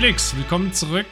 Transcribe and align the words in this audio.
Felix, 0.00 0.36
willkommen 0.36 0.72
zurück. 0.72 1.06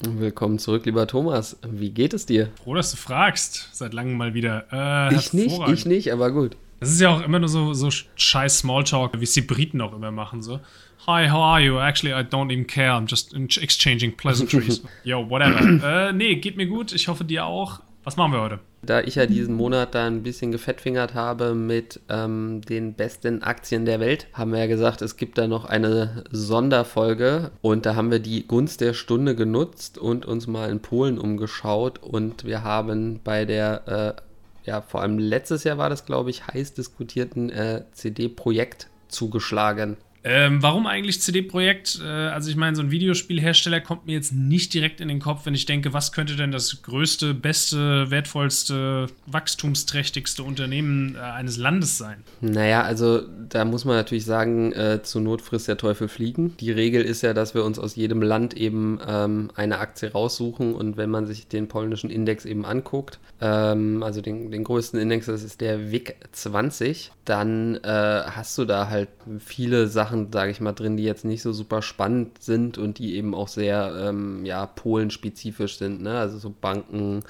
Willkommen 0.00 0.58
zurück, 0.58 0.84
lieber 0.84 1.06
Thomas. 1.06 1.56
Wie 1.64 1.90
geht 1.90 2.12
es 2.12 2.26
dir? 2.26 2.50
Froh, 2.64 2.74
dass 2.74 2.90
du 2.90 2.96
fragst. 2.96 3.68
Seit 3.70 3.94
langem 3.94 4.16
mal 4.16 4.34
wieder. 4.34 4.66
Äh, 4.72 5.14
ich 5.14 5.32
nicht, 5.32 5.60
ich 5.68 5.86
nicht, 5.86 6.12
aber 6.12 6.32
gut. 6.32 6.56
Das 6.80 6.90
ist 6.90 7.00
ja 7.00 7.14
auch 7.14 7.22
immer 7.22 7.38
nur 7.38 7.48
so, 7.48 7.72
so 7.72 7.88
scheiß 8.16 8.58
Smalltalk, 8.58 9.12
wie 9.20 9.22
es 9.22 9.32
die 9.32 9.42
Briten 9.42 9.80
auch 9.80 9.94
immer 9.94 10.10
machen. 10.10 10.42
So, 10.42 10.58
Hi, 11.06 11.30
how 11.30 11.38
are 11.38 11.60
you? 11.60 11.78
Actually, 11.78 12.20
I 12.20 12.24
don't 12.24 12.52
even 12.52 12.66
care. 12.66 12.90
I'm 12.90 13.06
just 13.08 13.32
exchanging 13.32 14.16
pleasantries. 14.16 14.82
Yo, 15.04 15.30
whatever. 15.30 16.08
äh, 16.08 16.12
nee, 16.12 16.34
geht 16.34 16.56
mir 16.56 16.66
gut. 16.66 16.90
Ich 16.90 17.06
hoffe, 17.06 17.24
dir 17.24 17.46
auch. 17.46 17.78
Was 18.04 18.16
machen 18.16 18.32
wir 18.32 18.40
heute? 18.40 18.58
Da 18.84 19.00
ich 19.00 19.14
ja 19.14 19.26
diesen 19.26 19.54
Monat 19.54 19.94
da 19.94 20.06
ein 20.06 20.24
bisschen 20.24 20.50
gefettfingert 20.50 21.14
habe 21.14 21.54
mit 21.54 22.00
ähm, 22.08 22.60
den 22.62 22.94
besten 22.94 23.44
Aktien 23.44 23.84
der 23.84 24.00
Welt, 24.00 24.26
haben 24.32 24.50
wir 24.50 24.58
ja 24.58 24.66
gesagt, 24.66 25.02
es 25.02 25.16
gibt 25.16 25.38
da 25.38 25.46
noch 25.46 25.64
eine 25.64 26.24
Sonderfolge 26.32 27.52
und 27.60 27.86
da 27.86 27.94
haben 27.94 28.10
wir 28.10 28.18
die 28.18 28.44
Gunst 28.44 28.80
der 28.80 28.94
Stunde 28.94 29.36
genutzt 29.36 29.98
und 29.98 30.26
uns 30.26 30.48
mal 30.48 30.68
in 30.68 30.80
Polen 30.80 31.16
umgeschaut 31.16 32.00
und 32.00 32.44
wir 32.44 32.64
haben 32.64 33.20
bei 33.22 33.44
der, 33.44 34.16
äh, 34.66 34.68
ja, 34.68 34.80
vor 34.82 35.02
allem 35.02 35.18
letztes 35.18 35.62
Jahr 35.62 35.78
war 35.78 35.88
das, 35.88 36.04
glaube 36.04 36.30
ich, 36.30 36.48
heiß 36.48 36.74
diskutierten 36.74 37.50
äh, 37.50 37.84
CD-Projekt 37.92 38.88
zugeschlagen. 39.06 39.96
Ähm, 40.24 40.62
warum 40.62 40.86
eigentlich 40.86 41.20
CD-Projekt? 41.20 42.00
Äh, 42.02 42.06
also 42.06 42.48
ich 42.48 42.56
meine, 42.56 42.76
so 42.76 42.82
ein 42.82 42.90
Videospielhersteller 42.90 43.80
kommt 43.80 44.06
mir 44.06 44.12
jetzt 44.12 44.32
nicht 44.32 44.72
direkt 44.72 45.00
in 45.00 45.08
den 45.08 45.18
Kopf, 45.18 45.46
wenn 45.46 45.54
ich 45.54 45.66
denke, 45.66 45.92
was 45.92 46.12
könnte 46.12 46.36
denn 46.36 46.52
das 46.52 46.82
größte, 46.82 47.34
beste, 47.34 48.10
wertvollste, 48.10 49.08
wachstumsträchtigste 49.26 50.42
Unternehmen 50.44 51.16
äh, 51.16 51.18
eines 51.18 51.56
Landes 51.56 51.98
sein? 51.98 52.22
Naja, 52.40 52.82
also 52.82 53.22
da 53.48 53.64
muss 53.64 53.84
man 53.84 53.96
natürlich 53.96 54.24
sagen, 54.24 54.72
äh, 54.72 55.02
zur 55.02 55.22
Not 55.22 55.42
frisst 55.42 55.68
der 55.68 55.76
Teufel 55.76 56.08
fliegen. 56.08 56.56
Die 56.58 56.70
Regel 56.70 57.02
ist 57.02 57.22
ja, 57.22 57.34
dass 57.34 57.54
wir 57.54 57.64
uns 57.64 57.78
aus 57.78 57.96
jedem 57.96 58.22
Land 58.22 58.54
eben 58.54 59.00
ähm, 59.06 59.50
eine 59.56 59.78
Aktie 59.78 60.12
raussuchen 60.12 60.74
und 60.74 60.96
wenn 60.96 61.10
man 61.10 61.26
sich 61.26 61.48
den 61.48 61.66
polnischen 61.66 62.10
Index 62.10 62.44
eben 62.44 62.64
anguckt, 62.64 63.18
ähm, 63.40 64.02
also 64.02 64.20
den, 64.20 64.52
den 64.52 64.62
größten 64.62 65.00
Index, 65.00 65.26
das 65.26 65.42
ist 65.42 65.60
der 65.60 65.90
WIG 65.90 66.14
20, 66.30 67.10
dann 67.24 67.76
äh, 67.76 68.22
hast 68.26 68.56
du 68.58 68.64
da 68.64 68.88
halt 68.88 69.08
viele 69.38 69.88
Sachen, 69.88 70.11
Sachen, 70.12 70.32
sage 70.32 70.50
ich 70.50 70.60
mal, 70.60 70.72
drin, 70.72 70.96
die 70.96 71.04
jetzt 71.04 71.24
nicht 71.24 71.42
so 71.42 71.52
super 71.52 71.80
spannend 71.80 72.42
sind 72.42 72.76
und 72.76 72.98
die 72.98 73.16
eben 73.16 73.34
auch 73.34 73.48
sehr, 73.48 73.94
ähm, 74.08 74.44
ja, 74.44 74.66
polenspezifisch 74.66 75.78
sind, 75.78 76.02
ne? 76.02 76.18
Also 76.18 76.38
so 76.38 76.50
Banken, 76.50 77.22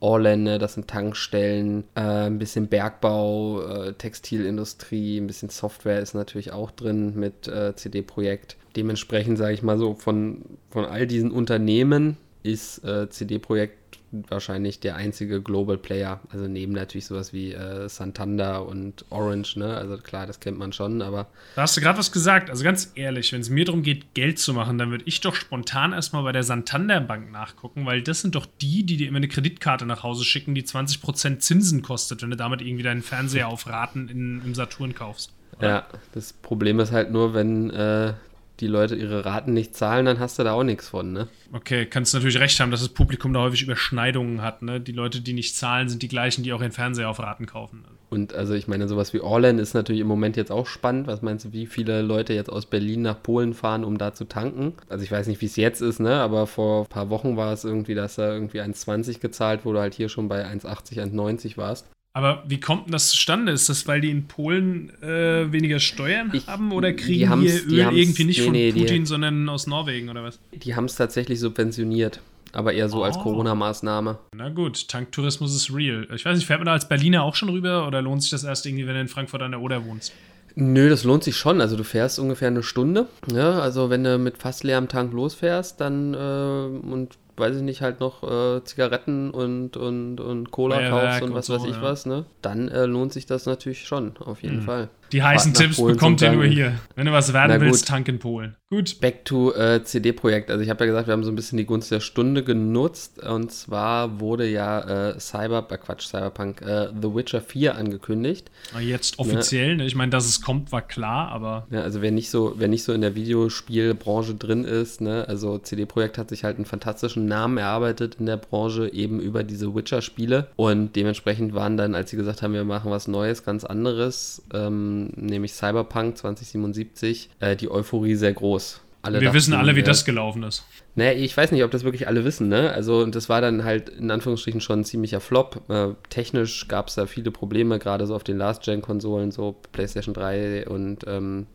Orlände, 0.00 0.58
das 0.58 0.74
sind 0.74 0.86
Tankstellen, 0.86 1.82
äh, 1.96 2.00
ein 2.00 2.38
bisschen 2.38 2.68
Bergbau, 2.68 3.62
äh, 3.62 3.92
Textilindustrie, 3.94 5.18
ein 5.18 5.26
bisschen 5.26 5.48
Software 5.48 6.00
ist 6.00 6.14
natürlich 6.14 6.52
auch 6.52 6.70
drin 6.70 7.14
mit 7.16 7.48
äh, 7.48 7.74
CD-Projekt. 7.74 8.56
Dementsprechend, 8.76 9.38
sage 9.38 9.54
ich 9.54 9.64
mal 9.64 9.76
so, 9.76 9.94
von, 9.94 10.44
von 10.70 10.84
all 10.84 11.08
diesen 11.08 11.32
Unternehmen 11.32 12.16
ist 12.44 12.84
äh, 12.84 13.10
CD-Projekt 13.10 13.87
wahrscheinlich 14.10 14.80
der 14.80 14.96
einzige 14.96 15.42
Global 15.42 15.78
Player. 15.78 16.20
Also 16.30 16.46
neben 16.46 16.72
natürlich 16.72 17.06
sowas 17.06 17.32
wie 17.32 17.52
äh, 17.52 17.88
Santander 17.88 18.66
und 18.66 19.04
Orange, 19.10 19.56
ne? 19.58 19.76
Also 19.76 19.98
klar, 19.98 20.26
das 20.26 20.40
kennt 20.40 20.58
man 20.58 20.72
schon, 20.72 21.02
aber. 21.02 21.26
Da 21.56 21.62
hast 21.62 21.76
du 21.76 21.80
gerade 21.80 21.98
was 21.98 22.12
gesagt. 22.12 22.50
Also 22.50 22.64
ganz 22.64 22.92
ehrlich, 22.94 23.32
wenn 23.32 23.40
es 23.40 23.50
mir 23.50 23.64
darum 23.64 23.82
geht, 23.82 24.14
Geld 24.14 24.38
zu 24.38 24.54
machen, 24.54 24.78
dann 24.78 24.90
würde 24.90 25.04
ich 25.06 25.20
doch 25.20 25.34
spontan 25.34 25.92
erstmal 25.92 26.22
bei 26.22 26.32
der 26.32 26.42
Santander 26.42 27.00
Bank 27.00 27.30
nachgucken, 27.30 27.86
weil 27.86 28.02
das 28.02 28.20
sind 28.20 28.34
doch 28.34 28.46
die, 28.60 28.84
die 28.84 28.96
dir 28.96 29.08
immer 29.08 29.18
eine 29.18 29.28
Kreditkarte 29.28 29.86
nach 29.86 30.02
Hause 30.02 30.24
schicken, 30.24 30.54
die 30.54 30.62
20% 30.64 31.38
Zinsen 31.38 31.82
kostet, 31.82 32.22
wenn 32.22 32.30
du 32.30 32.36
damit 32.36 32.60
irgendwie 32.60 32.82
deinen 32.82 33.02
Fernseher 33.02 33.48
auf 33.48 33.66
Raten 33.66 34.08
in, 34.08 34.42
im 34.44 34.54
Saturn 34.54 34.94
kaufst. 34.94 35.32
Oder? 35.58 35.68
Ja, 35.68 35.86
das 36.12 36.32
Problem 36.32 36.78
ist 36.80 36.92
halt 36.92 37.10
nur, 37.10 37.34
wenn 37.34 37.70
äh, 37.70 38.14
die 38.60 38.66
Leute 38.66 38.94
ihre 38.94 39.24
Raten 39.24 39.52
nicht 39.52 39.76
zahlen, 39.76 40.06
dann 40.06 40.18
hast 40.18 40.38
du 40.38 40.44
da 40.44 40.52
auch 40.52 40.64
nichts 40.64 40.88
von, 40.88 41.12
ne? 41.12 41.28
Okay, 41.52 41.86
kannst 41.86 42.12
du 42.12 42.18
natürlich 42.18 42.40
recht 42.40 42.58
haben, 42.60 42.70
dass 42.70 42.80
das 42.80 42.90
Publikum 42.90 43.32
da 43.32 43.40
häufig 43.40 43.62
Überschneidungen 43.62 44.42
hat, 44.42 44.62
ne? 44.62 44.80
Die 44.80 44.92
Leute, 44.92 45.20
die 45.20 45.32
nicht 45.32 45.56
zahlen, 45.56 45.88
sind 45.88 46.02
die 46.02 46.08
gleichen, 46.08 46.42
die 46.42 46.52
auch 46.52 46.60
ihren 46.60 46.72
Fernseher 46.72 47.08
auf 47.08 47.20
Raten 47.20 47.46
kaufen. 47.46 47.84
Und 48.10 48.34
also 48.34 48.54
ich 48.54 48.68
meine, 48.68 48.88
sowas 48.88 49.12
wie 49.12 49.20
Orlen 49.20 49.58
ist 49.58 49.74
natürlich 49.74 50.00
im 50.00 50.06
Moment 50.06 50.36
jetzt 50.36 50.50
auch 50.50 50.66
spannend. 50.66 51.06
Was 51.06 51.20
meinst 51.20 51.44
du, 51.44 51.52
wie 51.52 51.66
viele 51.66 52.00
Leute 52.02 52.32
jetzt 52.32 52.50
aus 52.50 52.66
Berlin 52.66 53.02
nach 53.02 53.22
Polen 53.22 53.52
fahren, 53.52 53.84
um 53.84 53.98
da 53.98 54.14
zu 54.14 54.24
tanken? 54.24 54.72
Also 54.88 55.04
ich 55.04 55.12
weiß 55.12 55.26
nicht, 55.26 55.40
wie 55.40 55.46
es 55.46 55.56
jetzt 55.56 55.82
ist, 55.82 56.00
ne? 56.00 56.14
Aber 56.14 56.46
vor 56.46 56.84
ein 56.84 56.88
paar 56.88 57.10
Wochen 57.10 57.36
war 57.36 57.52
es 57.52 57.64
irgendwie, 57.64 57.94
dass 57.94 58.16
da 58.16 58.32
irgendwie 58.32 58.60
1,20 58.60 59.20
gezahlt 59.20 59.64
wurde, 59.64 59.80
halt 59.80 59.94
hier 59.94 60.08
schon 60.08 60.28
bei 60.28 60.46
1,80, 60.46 61.02
1,90 61.02 61.56
warst. 61.58 61.86
Aber 62.12 62.42
wie 62.48 62.58
kommt 62.58 62.86
denn 62.86 62.92
das 62.92 63.10
zustande? 63.10 63.52
Ist 63.52 63.68
das, 63.68 63.86
weil 63.86 64.00
die 64.00 64.10
in 64.10 64.26
Polen 64.26 64.90
äh, 65.02 65.52
weniger 65.52 65.78
Steuern 65.78 66.30
ich, 66.32 66.46
haben 66.46 66.72
oder 66.72 66.92
kriegen 66.92 67.40
die, 67.40 67.46
die 67.46 67.80
Öl 67.80 67.96
irgendwie 67.96 68.24
nicht 68.24 68.38
nee, 68.38 68.44
von 68.44 68.52
nee, 68.52 68.72
Putin, 68.72 69.02
die, 69.02 69.06
sondern 69.06 69.48
aus 69.48 69.66
Norwegen 69.66 70.08
oder 70.08 70.24
was? 70.24 70.40
Die 70.52 70.74
haben 70.74 70.86
es 70.86 70.96
tatsächlich 70.96 71.38
subventioniert, 71.38 72.20
aber 72.52 72.72
eher 72.72 72.88
so 72.88 73.00
oh. 73.00 73.02
als 73.04 73.18
Corona-Maßnahme. 73.18 74.18
Na 74.34 74.48
gut, 74.48 74.88
Tanktourismus 74.88 75.54
ist 75.54 75.72
real. 75.72 76.08
Ich 76.14 76.24
weiß 76.24 76.36
nicht, 76.36 76.46
fährt 76.46 76.60
man 76.60 76.66
da 76.66 76.72
als 76.72 76.88
Berliner 76.88 77.22
auch 77.22 77.36
schon 77.36 77.50
rüber 77.50 77.86
oder 77.86 78.02
lohnt 78.02 78.22
sich 78.22 78.30
das 78.30 78.42
erst 78.42 78.66
irgendwie, 78.66 78.86
wenn 78.86 78.94
du 78.94 79.00
in 79.02 79.08
Frankfurt 79.08 79.42
an 79.42 79.52
der 79.52 79.60
Oder 79.60 79.84
wohnst? 79.84 80.12
Nö, 80.60 80.88
das 80.88 81.04
lohnt 81.04 81.22
sich 81.22 81.36
schon. 81.36 81.60
Also 81.60 81.76
du 81.76 81.84
fährst 81.84 82.18
ungefähr 82.18 82.48
eine 82.48 82.64
Stunde. 82.64 83.06
Ja, 83.32 83.60
also 83.60 83.90
wenn 83.90 84.02
du 84.02 84.18
mit 84.18 84.38
fast 84.38 84.64
leerem 84.64 84.88
Tank 84.88 85.12
losfährst, 85.12 85.80
dann 85.80 86.14
äh, 86.14 86.16
und 86.16 87.16
weiß 87.38 87.56
ich 87.56 87.62
nicht, 87.62 87.82
halt 87.82 88.00
noch 88.00 88.22
äh, 88.22 88.62
Zigaretten 88.64 89.30
und, 89.30 89.76
und, 89.76 90.20
und 90.20 90.50
Cola 90.50 90.76
Feuerwerk 90.76 90.90
kaufst 90.90 91.22
und 91.22 91.34
was 91.34 91.48
und 91.50 91.56
so, 91.56 91.62
weiß 91.62 91.70
ich 91.70 91.76
ja. 91.76 91.82
was, 91.82 92.06
ne? 92.06 92.24
Dann 92.42 92.68
äh, 92.68 92.86
lohnt 92.86 93.12
sich 93.12 93.26
das 93.26 93.46
natürlich 93.46 93.86
schon, 93.86 94.16
auf 94.18 94.42
jeden 94.42 94.58
mhm. 94.58 94.62
Fall. 94.62 94.88
Die 95.12 95.22
heißen 95.22 95.54
Tipps 95.54 95.76
bekommt 95.76 96.22
ihr 96.22 96.32
nur 96.32 96.44
hier. 96.44 96.74
Wenn 96.94 97.06
du 97.06 97.12
was 97.12 97.32
werden 97.32 97.60
willst, 97.60 97.88
Tank 97.88 98.08
in 98.08 98.18
Polen. 98.18 98.56
Gut. 98.70 99.00
Back 99.00 99.24
to 99.24 99.54
äh, 99.54 99.82
CD-Projekt. 99.82 100.50
Also 100.50 100.62
ich 100.62 100.68
habe 100.68 100.84
ja 100.84 100.90
gesagt, 100.90 101.08
wir 101.08 101.12
haben 101.12 101.24
so 101.24 101.32
ein 101.32 101.36
bisschen 101.36 101.56
die 101.56 101.64
Gunst 101.64 101.90
der 101.90 102.00
Stunde 102.00 102.44
genutzt. 102.44 103.22
Und 103.22 103.50
zwar 103.50 104.20
wurde 104.20 104.46
ja 104.46 105.12
äh, 105.12 105.18
Cyber, 105.18 105.66
äh, 105.70 105.78
Quatsch, 105.78 106.06
Cyberpunk, 106.06 106.60
äh, 106.60 106.88
The 107.00 107.14
Witcher 107.14 107.40
4 107.40 107.76
angekündigt. 107.76 108.50
Ah, 108.74 108.80
jetzt 108.80 109.18
offiziell, 109.18 109.76
ne? 109.76 109.86
Ich 109.86 109.94
meine, 109.94 110.10
dass 110.10 110.26
es 110.26 110.42
kommt, 110.42 110.70
war 110.70 110.82
klar, 110.82 111.30
aber. 111.30 111.66
Ja, 111.70 111.80
also 111.80 112.02
wer 112.02 112.10
nicht 112.10 112.28
so, 112.28 112.56
wer 112.58 112.68
nicht 112.68 112.84
so 112.84 112.92
in 112.92 113.00
der 113.00 113.14
Videospielbranche 113.14 114.34
drin 114.34 114.64
ist, 114.64 115.00
ne, 115.00 115.24
also 115.26 115.56
CD-Projekt 115.58 116.18
hat 116.18 116.28
sich 116.28 116.44
halt 116.44 116.56
einen 116.56 116.66
fantastischen 116.66 117.24
Namen 117.24 117.56
erarbeitet 117.56 118.16
in 118.20 118.26
der 118.26 118.36
Branche, 118.36 118.92
eben 118.92 119.18
über 119.18 119.44
diese 119.44 119.74
Witcher-Spiele. 119.74 120.48
Und 120.56 120.94
dementsprechend 120.94 121.54
waren 121.54 121.78
dann, 121.78 121.94
als 121.94 122.10
sie 122.10 122.16
gesagt 122.18 122.42
haben, 122.42 122.52
wir 122.52 122.64
machen 122.64 122.90
was 122.90 123.08
Neues, 123.08 123.44
ganz 123.44 123.64
anderes. 123.64 124.42
Ähm, 124.52 124.97
nämlich 125.16 125.52
Cyberpunk 125.52 126.16
2077, 126.18 127.30
äh, 127.40 127.56
die 127.56 127.70
Euphorie 127.70 128.14
sehr 128.14 128.32
groß. 128.32 128.82
Alle 129.00 129.20
Wir 129.20 129.26
dachten, 129.26 129.36
wissen 129.36 129.54
alle, 129.54 129.76
wie 129.76 129.80
äh, 129.80 129.84
das 129.84 130.04
gelaufen 130.04 130.42
ist. 130.42 130.66
Naja, 130.96 131.12
ich 131.12 131.36
weiß 131.36 131.52
nicht, 131.52 131.62
ob 131.62 131.70
das 131.70 131.84
wirklich 131.84 132.08
alle 132.08 132.24
wissen, 132.24 132.48
ne? 132.48 132.72
Also, 132.72 133.06
das 133.06 133.28
war 133.28 133.40
dann 133.40 133.64
halt 133.64 133.88
in 133.88 134.10
Anführungsstrichen 134.10 134.60
schon 134.60 134.80
ein 134.80 134.84
ziemlicher 134.84 135.20
Flop. 135.20 135.62
Äh, 135.68 135.90
technisch 136.08 136.66
gab 136.66 136.88
es 136.88 136.96
da 136.96 137.06
viele 137.06 137.30
Probleme, 137.30 137.78
gerade 137.78 138.06
so 138.06 138.16
auf 138.16 138.24
den 138.24 138.36
Last-Gen-Konsolen, 138.38 139.30
so 139.30 139.56
PlayStation 139.72 140.14
3 140.14 140.66
und 140.68 141.04
ähm, 141.06 141.46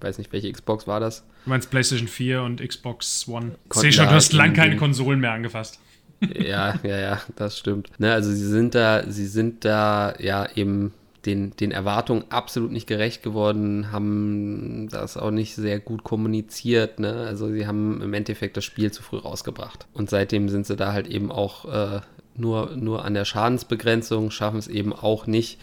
weiß 0.00 0.18
nicht, 0.18 0.32
welche 0.32 0.52
Xbox 0.52 0.86
war 0.86 1.00
das? 1.00 1.24
Du 1.44 1.50
meinst 1.50 1.70
PlayStation 1.70 2.06
4 2.08 2.42
und 2.42 2.66
Xbox 2.66 3.26
One. 3.28 3.56
Sehe 3.70 3.92
schon, 3.92 4.06
du 4.06 4.12
hast 4.12 4.32
lang 4.32 4.52
keine 4.52 4.76
Konsolen 4.76 5.18
mehr 5.18 5.32
angefasst. 5.32 5.80
ja, 6.38 6.78
ja, 6.84 6.98
ja, 6.98 7.20
das 7.34 7.58
stimmt. 7.58 7.90
Ne, 7.98 8.12
also 8.12 8.30
sie 8.30 8.46
sind 8.46 8.74
da, 8.74 9.04
sie 9.10 9.26
sind 9.26 9.64
da 9.64 10.14
ja 10.18 10.48
eben 10.54 10.92
den, 11.26 11.56
den 11.56 11.70
Erwartungen 11.70 12.24
absolut 12.28 12.70
nicht 12.70 12.86
gerecht 12.86 13.22
geworden, 13.22 13.92
haben 13.92 14.88
das 14.90 15.16
auch 15.16 15.30
nicht 15.30 15.54
sehr 15.54 15.80
gut 15.80 16.04
kommuniziert. 16.04 17.00
Ne? 17.00 17.12
Also 17.12 17.48
sie 17.50 17.66
haben 17.66 18.02
im 18.02 18.14
Endeffekt 18.14 18.56
das 18.56 18.64
Spiel 18.64 18.92
zu 18.92 19.02
früh 19.02 19.18
rausgebracht. 19.18 19.86
Und 19.92 20.10
seitdem 20.10 20.48
sind 20.48 20.66
sie 20.66 20.76
da 20.76 20.92
halt 20.92 21.06
eben 21.06 21.32
auch 21.32 21.64
äh, 21.64 22.00
nur, 22.36 22.76
nur 22.76 23.04
an 23.04 23.14
der 23.14 23.24
Schadensbegrenzung, 23.24 24.30
schaffen 24.30 24.58
es 24.58 24.68
eben 24.68 24.92
auch 24.92 25.26
nicht, 25.26 25.58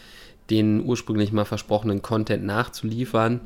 den 0.50 0.84
ursprünglich 0.84 1.32
mal 1.32 1.46
versprochenen 1.46 2.02
Content 2.02 2.44
nachzuliefern. 2.44 3.42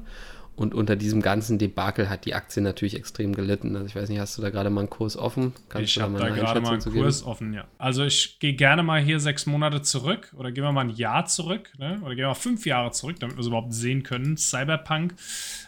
Und 0.55 0.73
unter 0.73 0.95
diesem 0.95 1.21
ganzen 1.21 1.57
Debakel 1.57 2.09
hat 2.09 2.25
die 2.25 2.33
Aktie 2.33 2.61
natürlich 2.61 2.95
extrem 2.95 3.35
gelitten. 3.35 3.75
Also 3.75 3.87
ich 3.87 3.95
weiß 3.95 4.07
nicht, 4.07 4.19
hast 4.19 4.37
du 4.37 4.41
da 4.41 4.49
gerade 4.49 4.69
mal 4.69 4.81
einen 4.81 4.89
Kurs 4.89 5.17
offen? 5.17 5.53
Kannst 5.67 5.89
ich 5.89 6.01
habe 6.01 6.17
da, 6.17 6.29
gerade 6.29 6.61
mal 6.61 6.73
einen 6.73 6.81
Kurs 6.81 7.23
offen, 7.23 7.53
ja. 7.53 7.65
Also 7.77 8.05
ich 8.05 8.39
gehe 8.39 8.53
gerne 8.53 8.81
mal 8.81 9.01
hier 9.01 9.19
sechs 9.19 9.45
Monate 9.45 9.81
zurück 9.81 10.33
oder 10.37 10.51
gehen 10.51 10.63
wir 10.63 10.71
mal 10.71 10.85
ein 10.85 10.91
Jahr 10.91 11.25
zurück 11.25 11.71
ne? 11.77 11.99
oder 12.01 12.15
gehen 12.15 12.23
wir 12.23 12.29
mal 12.29 12.35
fünf 12.35 12.65
Jahre 12.65 12.91
zurück, 12.91 13.19
damit 13.19 13.35
wir 13.35 13.41
es 13.41 13.47
überhaupt 13.47 13.73
sehen 13.73 14.03
können. 14.03 14.37
Cyberpunk 14.37 15.15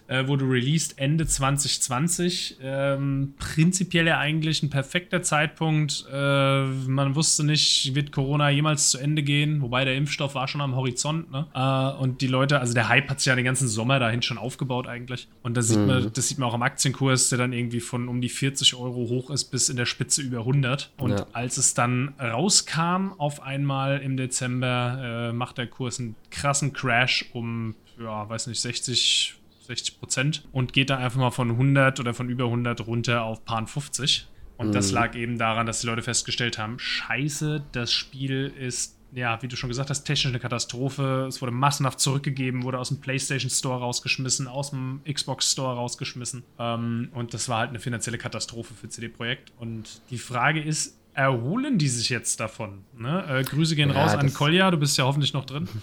äh, 0.07 0.27
wurde 0.27 0.45
released 0.45 0.97
Ende 0.97 1.27
2020. 1.27 2.57
Ähm, 2.61 3.33
prinzipiell 3.37 4.07
ja 4.07 4.19
eigentlich 4.19 4.63
ein 4.63 4.69
perfekter 4.69 5.21
Zeitpunkt. 5.21 6.05
Äh, 6.11 6.63
man 6.63 7.15
wusste 7.15 7.45
nicht, 7.45 7.93
wird 7.93 8.11
Corona 8.11 8.49
jemals 8.49 8.91
zu 8.91 8.99
Ende 8.99 9.23
gehen, 9.23 9.61
wobei 9.61 9.83
der 9.83 9.95
Impfstoff 9.95 10.35
war 10.35 10.47
schon 10.47 10.61
am 10.61 10.75
Horizont. 10.75 11.29
Ne? 11.31 11.45
Äh, 11.53 12.01
und 12.01 12.21
die 12.21 12.27
Leute, 12.27 12.59
also 12.59 12.73
der 12.73 12.87
Hype 12.87 13.09
hat 13.09 13.19
sich 13.19 13.27
ja 13.27 13.35
den 13.35 13.45
ganzen 13.45 13.67
Sommer 13.67 13.99
dahin 13.99 14.21
schon 14.21 14.37
aufgebaut 14.37 14.76
eigentlich. 14.85 15.27
Und 15.41 15.57
das 15.57 15.69
sieht, 15.69 15.79
mhm. 15.79 15.87
man, 15.87 16.13
das 16.13 16.27
sieht 16.27 16.37
man 16.37 16.49
auch 16.49 16.53
am 16.53 16.61
Aktienkurs, 16.61 17.29
der 17.29 17.39
dann 17.39 17.53
irgendwie 17.53 17.79
von 17.79 18.07
um 18.07 18.21
die 18.21 18.29
40 18.29 18.75
Euro 18.75 19.09
hoch 19.09 19.31
ist 19.31 19.45
bis 19.45 19.69
in 19.69 19.77
der 19.77 19.85
Spitze 19.85 20.21
über 20.21 20.39
100. 20.39 20.91
Und 20.97 21.11
ja. 21.11 21.25
als 21.33 21.57
es 21.57 21.73
dann 21.73 22.13
rauskam, 22.19 23.13
auf 23.17 23.41
einmal 23.41 23.99
im 24.01 24.17
Dezember, 24.17 25.29
äh, 25.29 25.33
macht 25.33 25.57
der 25.57 25.67
Kurs 25.67 25.99
einen 25.99 26.15
krassen 26.29 26.73
Crash 26.73 27.29
um, 27.33 27.73
ja, 27.99 28.29
weiß 28.29 28.45
nicht, 28.47 28.61
60 28.61 29.37
60 29.67 29.99
Prozent 29.99 30.43
und 30.51 30.73
geht 30.73 30.89
dann 30.89 30.99
einfach 30.99 31.19
mal 31.19 31.31
von 31.31 31.51
100 31.51 31.99
oder 31.99 32.13
von 32.13 32.29
über 32.29 32.45
100 32.45 32.87
runter 32.87 33.23
auf 33.23 33.45
Paar 33.45 33.67
50. 33.67 34.27
Und 34.57 34.69
mhm. 34.69 34.71
das 34.71 34.91
lag 34.91 35.15
eben 35.15 35.37
daran, 35.37 35.67
dass 35.67 35.81
die 35.81 35.87
Leute 35.87 36.01
festgestellt 36.01 36.57
haben, 36.57 36.79
scheiße, 36.79 37.63
das 37.71 37.91
Spiel 37.93 38.51
ist 38.57 38.96
ja, 39.13 39.41
wie 39.41 39.47
du 39.47 39.55
schon 39.55 39.69
gesagt 39.69 39.89
hast, 39.89 40.03
technisch 40.03 40.27
eine 40.27 40.39
Katastrophe. 40.39 41.25
Es 41.27 41.41
wurde 41.41 41.51
massenhaft 41.51 41.99
zurückgegeben, 41.99 42.63
wurde 42.63 42.79
aus 42.79 42.89
dem 42.89 42.99
PlayStation 42.99 43.49
Store 43.49 43.79
rausgeschmissen, 43.79 44.47
aus 44.47 44.71
dem 44.71 45.01
Xbox 45.11 45.51
Store 45.51 45.75
rausgeschmissen. 45.75 46.43
Ähm, 46.59 47.09
und 47.13 47.33
das 47.33 47.49
war 47.49 47.59
halt 47.59 47.69
eine 47.69 47.79
finanzielle 47.79 48.17
Katastrophe 48.17 48.73
für 48.73 48.89
CD 48.89 49.07
Projekt. 49.07 49.51
Und 49.59 50.01
die 50.09 50.17
Frage 50.17 50.61
ist, 50.61 50.97
erholen 51.13 51.77
die 51.77 51.87
sich 51.87 52.09
jetzt 52.09 52.39
davon? 52.39 52.83
Ne? 52.97 53.25
Äh, 53.27 53.43
Grüße 53.43 53.75
gehen 53.75 53.89
ja, 53.89 54.03
raus 54.03 54.13
an 54.13 54.33
Kolja, 54.33 54.71
du 54.71 54.77
bist 54.77 54.97
ja 54.97 55.05
hoffentlich 55.05 55.33
noch 55.33 55.45
drin. 55.45 55.67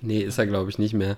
Nee, 0.00 0.20
ist 0.20 0.38
er, 0.38 0.46
glaube 0.46 0.70
ich, 0.70 0.78
nicht 0.78 0.94
mehr. 0.94 1.16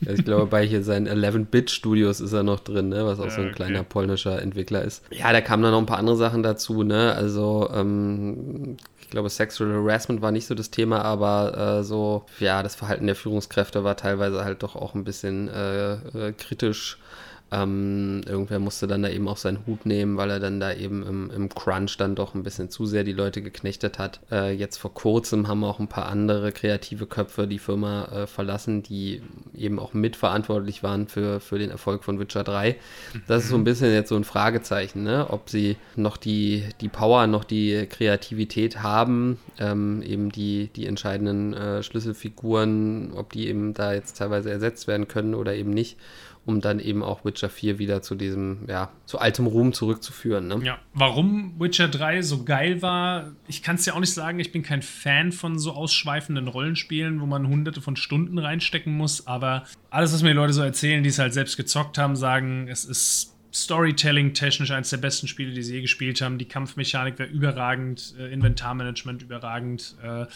Ich 0.00 0.24
glaube, 0.24 0.46
bei 0.46 0.64
hier 0.64 0.84
seinen 0.84 1.08
11-Bit-Studios 1.08 2.20
ist 2.20 2.32
er 2.32 2.44
noch 2.44 2.60
drin, 2.60 2.90
ne? 2.90 3.04
was 3.04 3.18
auch 3.18 3.24
ja, 3.24 3.30
so 3.30 3.40
ein 3.40 3.46
okay. 3.48 3.56
kleiner 3.56 3.82
polnischer 3.82 4.40
Entwickler 4.40 4.82
ist. 4.82 5.02
Ja, 5.10 5.32
da 5.32 5.40
kamen 5.40 5.64
dann 5.64 5.72
noch 5.72 5.80
ein 5.80 5.86
paar 5.86 5.98
andere 5.98 6.16
Sachen 6.16 6.44
dazu. 6.44 6.84
Ne? 6.84 7.12
Also, 7.14 7.68
ähm, 7.74 8.76
ich 9.06 9.10
glaube, 9.10 9.30
Sexual 9.30 9.72
Harassment 9.72 10.20
war 10.20 10.32
nicht 10.32 10.48
so 10.48 10.56
das 10.56 10.72
Thema, 10.72 11.02
aber 11.02 11.78
äh, 11.78 11.84
so, 11.84 12.26
ja, 12.40 12.64
das 12.64 12.74
Verhalten 12.74 13.06
der 13.06 13.14
Führungskräfte 13.14 13.84
war 13.84 13.96
teilweise 13.96 14.44
halt 14.44 14.64
doch 14.64 14.74
auch 14.74 14.96
ein 14.96 15.04
bisschen 15.04 15.48
äh, 15.48 15.92
äh 15.94 16.32
kritisch 16.32 16.98
ähm, 17.52 18.22
irgendwer 18.26 18.58
musste 18.58 18.88
dann 18.88 19.02
da 19.02 19.08
eben 19.08 19.28
auch 19.28 19.36
seinen 19.36 19.64
Hut 19.66 19.86
nehmen, 19.86 20.16
weil 20.16 20.30
er 20.30 20.40
dann 20.40 20.58
da 20.58 20.72
eben 20.72 21.06
im, 21.06 21.30
im 21.30 21.48
Crunch 21.48 21.96
dann 21.96 22.16
doch 22.16 22.34
ein 22.34 22.42
bisschen 22.42 22.70
zu 22.70 22.86
sehr 22.86 23.04
die 23.04 23.12
Leute 23.12 23.40
geknechtet 23.40 24.00
hat. 24.00 24.18
Äh, 24.32 24.52
jetzt 24.52 24.78
vor 24.78 24.92
kurzem 24.92 25.46
haben 25.46 25.62
auch 25.62 25.78
ein 25.78 25.86
paar 25.86 26.06
andere 26.06 26.50
kreative 26.50 27.06
Köpfe 27.06 27.46
die 27.46 27.60
Firma 27.60 28.06
äh, 28.06 28.26
verlassen, 28.26 28.82
die 28.82 29.22
eben 29.54 29.78
auch 29.78 29.94
mitverantwortlich 29.94 30.82
waren 30.82 31.06
für, 31.06 31.38
für 31.38 31.60
den 31.60 31.70
Erfolg 31.70 32.02
von 32.02 32.18
Witcher 32.18 32.42
3. 32.42 32.74
Das 33.28 33.44
ist 33.44 33.50
so 33.50 33.56
ein 33.56 33.64
bisschen 33.64 33.92
jetzt 33.92 34.08
so 34.08 34.16
ein 34.16 34.24
Fragezeichen, 34.24 35.04
ne? 35.04 35.26
ob 35.30 35.48
sie 35.48 35.76
noch 35.94 36.16
die, 36.16 36.64
die 36.80 36.88
Power, 36.88 37.28
noch 37.28 37.44
die 37.44 37.86
Kreativität 37.88 38.82
haben, 38.82 39.38
ähm, 39.60 40.02
eben 40.02 40.32
die, 40.32 40.68
die 40.74 40.86
entscheidenden 40.86 41.54
äh, 41.54 41.82
Schlüsselfiguren, 41.84 43.12
ob 43.14 43.32
die 43.32 43.46
eben 43.46 43.72
da 43.72 43.92
jetzt 43.92 44.18
teilweise 44.18 44.50
ersetzt 44.50 44.88
werden 44.88 45.06
können 45.06 45.34
oder 45.36 45.54
eben 45.54 45.70
nicht 45.70 45.96
um 46.46 46.60
dann 46.60 46.78
eben 46.78 47.02
auch 47.02 47.24
Witcher 47.24 47.50
4 47.50 47.78
wieder 47.78 48.02
zu 48.02 48.14
diesem, 48.14 48.60
ja, 48.68 48.90
zu 49.04 49.18
altem 49.18 49.46
Ruhm 49.46 49.72
zurückzuführen. 49.72 50.46
Ne? 50.46 50.60
Ja, 50.64 50.78
warum 50.94 51.54
Witcher 51.58 51.88
3 51.88 52.22
so 52.22 52.44
geil 52.44 52.80
war, 52.82 53.32
ich 53.48 53.62
kann 53.62 53.76
es 53.76 53.84
ja 53.84 53.94
auch 53.94 54.00
nicht 54.00 54.14
sagen, 54.14 54.38
ich 54.38 54.52
bin 54.52 54.62
kein 54.62 54.80
Fan 54.80 55.32
von 55.32 55.58
so 55.58 55.72
ausschweifenden 55.72 56.48
Rollenspielen, 56.48 57.20
wo 57.20 57.26
man 57.26 57.48
hunderte 57.48 57.80
von 57.80 57.96
Stunden 57.96 58.38
reinstecken 58.38 58.96
muss, 58.96 59.26
aber 59.26 59.64
alles, 59.90 60.14
was 60.14 60.22
mir 60.22 60.30
die 60.30 60.36
Leute 60.36 60.52
so 60.52 60.62
erzählen, 60.62 61.02
die 61.02 61.08
es 61.10 61.18
halt 61.18 61.34
selbst 61.34 61.56
gezockt 61.56 61.98
haben, 61.98 62.16
sagen, 62.16 62.68
es 62.68 62.84
ist 62.84 63.35
Storytelling-technisch 63.56 64.70
eines 64.70 64.90
der 64.90 64.98
besten 64.98 65.28
Spiele, 65.28 65.52
die 65.52 65.62
sie 65.62 65.76
je 65.76 65.80
gespielt 65.80 66.20
haben. 66.20 66.36
Die 66.36 66.44
Kampfmechanik 66.44 67.18
wäre 67.18 67.30
überragend, 67.30 68.14
äh, 68.18 68.32
Inventarmanagement 68.32 69.22
überragend. 69.22 69.96
Äh, 70.02 70.26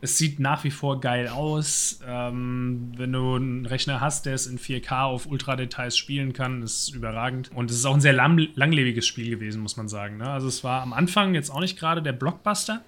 es 0.00 0.16
sieht 0.16 0.40
nach 0.40 0.64
wie 0.64 0.70
vor 0.70 1.00
geil 1.00 1.28
aus. 1.28 2.00
Ähm, 2.06 2.92
wenn 2.96 3.12
du 3.12 3.34
einen 3.34 3.66
Rechner 3.66 4.00
hast, 4.00 4.24
der 4.24 4.34
es 4.34 4.46
in 4.46 4.58
4K 4.58 5.04
auf 5.04 5.26
Ultra-Details 5.26 5.96
spielen 5.96 6.32
kann, 6.32 6.62
ist 6.62 6.88
überragend. 6.94 7.50
Und 7.54 7.70
es 7.70 7.76
ist 7.76 7.84
auch 7.84 7.94
ein 7.94 8.00
sehr 8.00 8.14
lang 8.14 8.48
langlebiges 8.54 9.06
Spiel 9.06 9.28
gewesen, 9.28 9.60
muss 9.60 9.76
man 9.76 9.88
sagen. 9.88 10.16
Ne? 10.16 10.30
Also 10.30 10.48
es 10.48 10.64
war 10.64 10.80
am 10.80 10.94
Anfang 10.94 11.34
jetzt 11.34 11.50
auch 11.50 11.60
nicht 11.60 11.78
gerade 11.78 12.00
der 12.00 12.12
Blockbuster. 12.12 12.82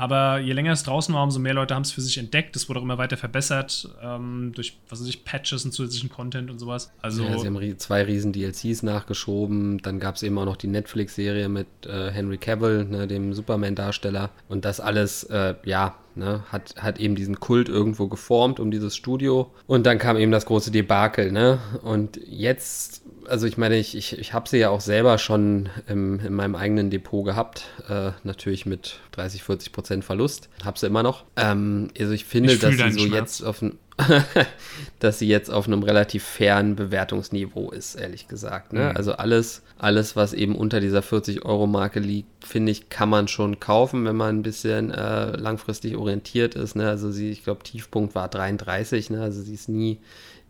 Aber 0.00 0.38
je 0.38 0.54
länger 0.54 0.72
es 0.72 0.82
draußen 0.82 1.14
war, 1.14 1.22
umso 1.22 1.40
mehr 1.40 1.52
Leute 1.52 1.74
haben 1.74 1.82
es 1.82 1.92
für 1.92 2.00
sich 2.00 2.16
entdeckt. 2.16 2.56
Es 2.56 2.70
wurde 2.70 2.80
auch 2.80 2.84
immer 2.84 2.96
weiter 2.96 3.18
verbessert 3.18 3.86
ähm, 4.02 4.50
durch, 4.54 4.78
was 4.88 4.98
weiß 5.02 5.06
ich, 5.06 5.26
Patches 5.26 5.66
und 5.66 5.72
zusätzlichen 5.72 6.08
Content 6.08 6.50
und 6.50 6.58
sowas. 6.58 6.90
Also 7.02 7.22
ja, 7.22 7.38
sie 7.38 7.46
haben 7.46 7.78
zwei 7.78 8.04
riesen 8.04 8.32
DLCs 8.32 8.82
nachgeschoben. 8.82 9.76
Dann 9.82 10.00
gab 10.00 10.14
es 10.14 10.22
eben 10.22 10.38
auch 10.38 10.46
noch 10.46 10.56
die 10.56 10.68
Netflix-Serie 10.68 11.50
mit 11.50 11.66
äh, 11.84 12.10
Henry 12.10 12.38
Cavill, 12.38 12.86
ne, 12.86 13.06
dem 13.06 13.34
Superman-Darsteller. 13.34 14.30
Und 14.48 14.64
das 14.64 14.80
alles, 14.80 15.24
äh, 15.24 15.54
ja, 15.64 15.96
Ne, 16.16 16.42
hat, 16.50 16.74
hat 16.76 16.98
eben 16.98 17.14
diesen 17.14 17.38
Kult 17.38 17.68
irgendwo 17.68 18.08
geformt 18.08 18.58
um 18.58 18.72
dieses 18.72 18.96
Studio. 18.96 19.52
Und 19.68 19.86
dann 19.86 19.98
kam 19.98 20.16
eben 20.16 20.32
das 20.32 20.44
große 20.44 20.72
Debakel. 20.72 21.30
Ne? 21.30 21.60
Und 21.82 22.18
jetzt, 22.26 23.04
also 23.30 23.46
ich 23.46 23.56
meine, 23.56 23.78
ich, 23.78 23.96
ich, 23.96 24.18
ich 24.18 24.32
habe 24.32 24.48
sie 24.48 24.58
ja 24.58 24.70
auch 24.70 24.80
selber 24.80 25.16
schon 25.18 25.68
im, 25.86 26.20
in 26.20 26.34
meinem 26.34 26.56
eigenen 26.56 26.90
Depot 26.90 27.24
gehabt. 27.24 27.64
Äh, 27.88 28.10
natürlich 28.24 28.66
mit 28.66 28.98
30, 29.12 29.42
40 29.42 29.72
Prozent 29.72 30.04
Verlust. 30.04 30.48
Habe 30.64 30.78
sie 30.78 30.86
immer 30.86 31.02
noch. 31.02 31.24
Ähm, 31.36 31.88
also 31.98 32.12
ich 32.12 32.24
finde, 32.24 32.52
ich 32.52 32.58
dass 32.58 32.74
sie 32.74 32.90
so 32.90 33.06
Schmerz. 33.06 33.38
jetzt 33.38 33.42
auf 33.42 33.62
dass 34.98 35.18
sie 35.18 35.28
jetzt 35.28 35.50
auf 35.50 35.66
einem 35.66 35.82
relativ 35.82 36.24
fairen 36.24 36.74
Bewertungsniveau 36.74 37.70
ist, 37.70 37.96
ehrlich 37.96 38.28
gesagt. 38.28 38.72
Ne? 38.72 38.90
Mhm. 38.90 38.96
Also 38.96 39.12
alles, 39.12 39.62
alles, 39.78 40.16
was 40.16 40.32
eben 40.32 40.56
unter 40.56 40.80
dieser 40.80 41.00
40-Euro-Marke 41.00 42.00
liegt, 42.00 42.46
finde 42.46 42.72
ich, 42.72 42.88
kann 42.88 43.10
man 43.10 43.28
schon 43.28 43.60
kaufen, 43.60 44.06
wenn 44.06 44.16
man 44.16 44.38
ein 44.38 44.42
bisschen 44.42 44.90
äh, 44.90 45.36
langfristig 45.36 45.96
orientiert 45.96 46.54
ist. 46.54 46.76
Ne? 46.76 46.88
Also 46.88 47.10
sie, 47.10 47.30
ich 47.30 47.44
glaube, 47.44 47.62
Tiefpunkt 47.62 48.14
war 48.14 48.28
33, 48.28 49.10
ne? 49.10 49.22
also 49.22 49.42
sie 49.42 49.54
ist 49.54 49.68
nie, 49.68 49.98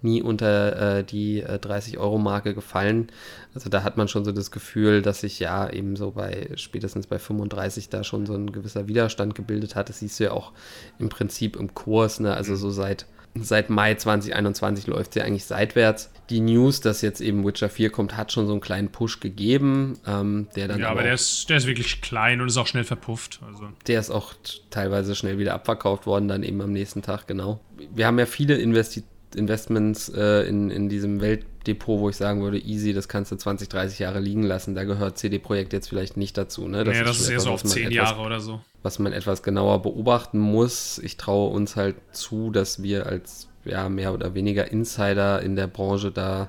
nie 0.02 0.23
unter 0.23 0.99
äh, 0.99 1.05
die 1.05 1.41
äh, 1.41 1.58
30-Euro-Marke 1.58 2.55
gefallen. 2.55 3.08
Also 3.55 3.69
da 3.69 3.82
hat 3.82 3.97
man 3.97 4.08
schon 4.08 4.25
so 4.25 4.32
das 4.32 4.50
Gefühl, 4.50 5.02
dass 5.02 5.20
sich 5.20 5.41
ja 5.41 5.69
eben 5.70 5.97
so 5.97 6.12
bei 6.12 6.50
spätestens 6.55 7.06
bei 7.06 7.19
35 7.19 7.88
da 7.88 8.05
schon 8.05 8.26
so 8.26 8.35
ein 8.35 8.52
gewisser 8.52 8.88
Widerstand 8.88 9.35
gebildet 9.35 9.76
hat. 9.76 9.88
Das 9.88 10.00
siehst 10.00 10.20
du 10.20 10.25
ja 10.25 10.32
auch 10.32 10.52
im 10.99 11.08
Prinzip 11.08 11.56
im 11.56 11.75
Kurs, 11.75 12.20
ne? 12.20 12.35
also 12.35 12.56
so 12.56 12.70
seit 12.70 13.06
Seit 13.37 13.70
Mai 13.70 13.94
2021 13.94 14.88
läuft 14.88 15.14
sie 15.14 15.23
eigentlich 15.23 15.44
seitwärts. 15.44 16.11
Die 16.31 16.41
News, 16.41 16.81
dass 16.81 17.00
jetzt 17.00 17.20
eben 17.20 17.47
Witcher 17.47 17.69
4 17.69 17.91
kommt, 17.91 18.17
hat 18.17 18.32
schon 18.32 18.47
so 18.47 18.52
einen 18.52 18.61
kleinen 18.61 18.91
Push 18.91 19.20
gegeben, 19.20 19.99
ähm, 20.05 20.49
der 20.56 20.67
dann. 20.67 20.81
Ja, 20.81 20.87
aber, 20.87 21.00
aber 21.00 21.02
der, 21.05 21.14
ist, 21.14 21.49
der 21.49 21.58
ist 21.58 21.67
wirklich 21.67 22.00
klein 22.00 22.41
und 22.41 22.49
ist 22.49 22.56
auch 22.56 22.67
schnell 22.67 22.82
verpufft. 22.82 23.41
Also. 23.47 23.69
Der 23.87 24.00
ist 24.00 24.11
auch 24.11 24.35
teilweise 24.70 25.14
schnell 25.14 25.38
wieder 25.38 25.55
abverkauft 25.55 26.06
worden, 26.06 26.26
dann 26.26 26.43
eben 26.43 26.61
am 26.61 26.73
nächsten 26.73 27.02
Tag, 27.02 27.29
genau. 27.29 27.61
Wir 27.94 28.08
haben 28.08 28.19
ja 28.19 28.26
viele 28.26 28.56
Investi 28.56 29.05
Investments 29.35 30.09
äh, 30.09 30.49
in, 30.49 30.71
in 30.71 30.88
diesem 30.88 31.21
Weltdepot, 31.21 32.00
wo 32.00 32.09
ich 32.09 32.17
sagen 32.17 32.43
würde, 32.43 32.59
easy, 32.59 32.93
das 32.93 33.09
kannst 33.09 33.32
du 33.32 33.37
20, 33.37 33.69
30 33.69 33.99
Jahre 33.99 34.21
liegen 34.21 34.43
lassen. 34.43 34.75
Da 34.75 34.85
gehört 34.85 35.19
CD-Projekt 35.19 35.73
jetzt 35.73 35.88
vielleicht 35.88 36.17
nicht 36.17 36.37
dazu. 36.37 36.69
Ne? 36.69 36.85
Das 36.85 36.97
ist 36.97 37.06
das 37.06 37.21
ist 37.21 37.29
eher 37.31 37.41
so 37.41 37.50
auf 37.50 37.62
10 37.62 37.91
Jahre 37.91 38.21
oder 38.21 38.41
so 38.41 38.61
was 38.82 38.99
man 38.99 39.12
etwas 39.12 39.43
genauer 39.43 39.82
beobachten 39.82 40.38
muss. 40.38 40.99
Ich 40.99 41.17
traue 41.17 41.53
uns 41.53 41.77
halt 41.77 41.97
zu, 42.12 42.50
dass 42.50 42.82
wir 42.82 43.06
als 43.06 43.49
ja, 43.65 43.88
mehr 43.88 44.15
oder 44.15 44.35
weniger 44.35 44.71
Insider 44.71 45.43
in 45.43 45.56
der 45.56 45.67
Branche 45.67 46.11
da 46.11 46.49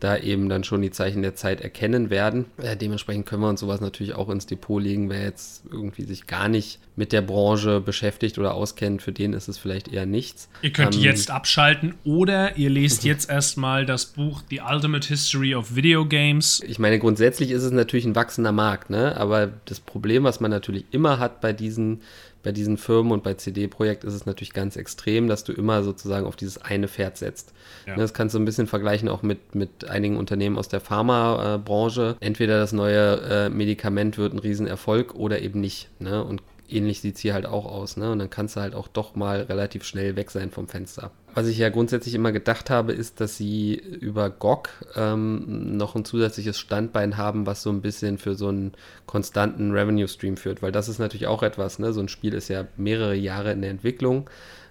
da 0.00 0.16
eben 0.16 0.48
dann 0.48 0.64
schon 0.64 0.82
die 0.82 0.90
Zeichen 0.90 1.22
der 1.22 1.34
Zeit 1.34 1.60
erkennen 1.60 2.10
werden. 2.10 2.46
Ja, 2.62 2.74
dementsprechend 2.74 3.26
können 3.26 3.42
wir 3.42 3.48
uns 3.48 3.60
sowas 3.60 3.80
natürlich 3.80 4.14
auch 4.14 4.28
ins 4.30 4.46
Depot 4.46 4.82
legen. 4.82 5.10
Wer 5.10 5.22
jetzt 5.22 5.64
irgendwie 5.70 6.04
sich 6.04 6.26
gar 6.26 6.48
nicht 6.48 6.80
mit 6.96 7.12
der 7.12 7.22
Branche 7.22 7.80
beschäftigt 7.80 8.38
oder 8.38 8.54
auskennt, 8.54 9.02
für 9.02 9.12
den 9.12 9.32
ist 9.32 9.48
es 9.48 9.58
vielleicht 9.58 9.88
eher 9.88 10.06
nichts. 10.06 10.48
Ihr 10.62 10.72
könnt 10.72 10.96
ähm, 10.96 11.02
jetzt 11.02 11.30
abschalten 11.30 11.94
oder 12.04 12.56
ihr 12.56 12.70
lest 12.70 13.04
jetzt 13.04 13.30
erstmal 13.30 13.86
das 13.86 14.06
Buch 14.06 14.42
The 14.50 14.60
Ultimate 14.60 15.06
History 15.06 15.54
of 15.54 15.74
Video 15.74 16.06
Games. 16.06 16.62
Ich 16.66 16.78
meine, 16.78 16.98
grundsätzlich 16.98 17.50
ist 17.50 17.62
es 17.62 17.72
natürlich 17.72 18.04
ein 18.04 18.16
wachsender 18.16 18.52
Markt, 18.52 18.90
ne? 18.90 19.16
aber 19.16 19.52
das 19.66 19.80
Problem, 19.80 20.24
was 20.24 20.40
man 20.40 20.50
natürlich 20.50 20.84
immer 20.90 21.18
hat 21.18 21.40
bei 21.40 21.52
diesen 21.52 22.00
bei 22.42 22.52
diesen 22.52 22.78
Firmen 22.78 23.12
und 23.12 23.22
bei 23.22 23.34
CD-Projekt 23.34 24.04
ist 24.04 24.14
es 24.14 24.26
natürlich 24.26 24.52
ganz 24.52 24.76
extrem, 24.76 25.28
dass 25.28 25.44
du 25.44 25.52
immer 25.52 25.82
sozusagen 25.82 26.26
auf 26.26 26.36
dieses 26.36 26.58
eine 26.58 26.88
Pferd 26.88 27.16
setzt. 27.16 27.52
Ja. 27.86 27.96
Das 27.96 28.14
kannst 28.14 28.34
du 28.34 28.38
ein 28.38 28.44
bisschen 28.44 28.66
vergleichen 28.66 29.08
auch 29.08 29.22
mit, 29.22 29.54
mit 29.54 29.88
einigen 29.88 30.16
Unternehmen 30.16 30.58
aus 30.58 30.68
der 30.68 30.80
Pharmabranche. 30.80 32.16
Entweder 32.20 32.58
das 32.58 32.72
neue 32.72 33.20
äh, 33.20 33.48
Medikament 33.50 34.18
wird 34.18 34.32
ein 34.32 34.38
Riesenerfolg 34.38 35.14
oder 35.14 35.40
eben 35.40 35.60
nicht. 35.60 35.88
Ne? 36.00 36.24
Und 36.24 36.42
ähnlich 36.72 37.00
sieht 37.00 37.16
es 37.16 37.20
hier 37.20 37.34
halt 37.34 37.46
auch 37.46 37.66
aus. 37.66 37.96
Ne? 37.96 38.10
Und 38.10 38.18
dann 38.18 38.30
kannst 38.30 38.56
du 38.56 38.60
halt 38.60 38.74
auch 38.74 38.88
doch 38.88 39.14
mal 39.14 39.42
relativ 39.42 39.84
schnell 39.84 40.16
weg 40.16 40.30
sein 40.30 40.50
vom 40.50 40.68
Fenster. 40.68 41.10
Was 41.34 41.46
ich 41.46 41.58
ja 41.58 41.68
grundsätzlich 41.68 42.14
immer 42.14 42.32
gedacht 42.32 42.70
habe, 42.70 42.92
ist, 42.92 43.20
dass 43.20 43.36
sie 43.36 43.74
über 43.74 44.30
GOG 44.30 44.68
ähm, 44.96 45.76
noch 45.76 45.94
ein 45.94 46.04
zusätzliches 46.04 46.58
Standbein 46.58 47.16
haben, 47.16 47.46
was 47.46 47.62
so 47.62 47.70
ein 47.70 47.82
bisschen 47.82 48.18
für 48.18 48.34
so 48.34 48.48
einen 48.48 48.72
konstanten 49.06 49.72
Revenue-Stream 49.72 50.36
führt. 50.36 50.62
Weil 50.62 50.72
das 50.72 50.88
ist 50.88 50.98
natürlich 50.98 51.26
auch 51.26 51.42
etwas. 51.42 51.78
Ne? 51.78 51.92
So 51.92 52.00
ein 52.00 52.08
Spiel 52.08 52.34
ist 52.34 52.48
ja 52.48 52.66
mehrere 52.76 53.14
Jahre 53.14 53.52
in 53.52 53.62
der 53.62 53.70
Entwicklung 53.70 54.28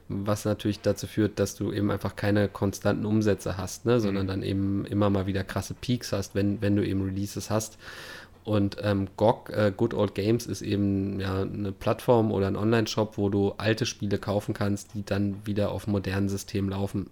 was 0.09 0.43
natürlich 0.43 0.81
dazu 0.81 1.05
führt, 1.05 1.39
dass 1.39 1.55
du 1.55 1.71
eben 1.71 1.91
einfach 1.91 2.15
keine 2.15 2.49
konstanten 2.49 3.05
Umsätze 3.05 3.57
hast, 3.57 3.85
ne? 3.85 3.99
sondern 3.99 4.25
mhm. 4.25 4.29
dann 4.29 4.43
eben 4.43 4.85
immer 4.85 5.09
mal 5.09 5.27
wieder 5.27 5.43
krasse 5.43 5.75
Peaks 5.75 6.11
hast, 6.11 6.35
wenn, 6.35 6.61
wenn 6.61 6.75
du 6.75 6.85
eben 6.85 7.03
Releases 7.03 7.49
hast. 7.49 7.77
Und 8.43 8.77
ähm, 8.81 9.07
GOG, 9.15 9.49
äh, 9.49 9.71
Good 9.75 9.93
Old 9.93 10.15
Games, 10.15 10.47
ist 10.47 10.61
eben 10.61 11.19
ja, 11.19 11.41
eine 11.41 11.71
Plattform 11.71 12.31
oder 12.31 12.47
ein 12.47 12.55
Online-Shop, 12.55 13.17
wo 13.17 13.29
du 13.29 13.53
alte 13.57 13.85
Spiele 13.85 14.17
kaufen 14.17 14.53
kannst, 14.53 14.93
die 14.93 15.05
dann 15.05 15.45
wieder 15.45 15.71
auf 15.71 15.87
modernen 15.87 16.29
Systemen 16.29 16.71
laufen. 16.71 17.09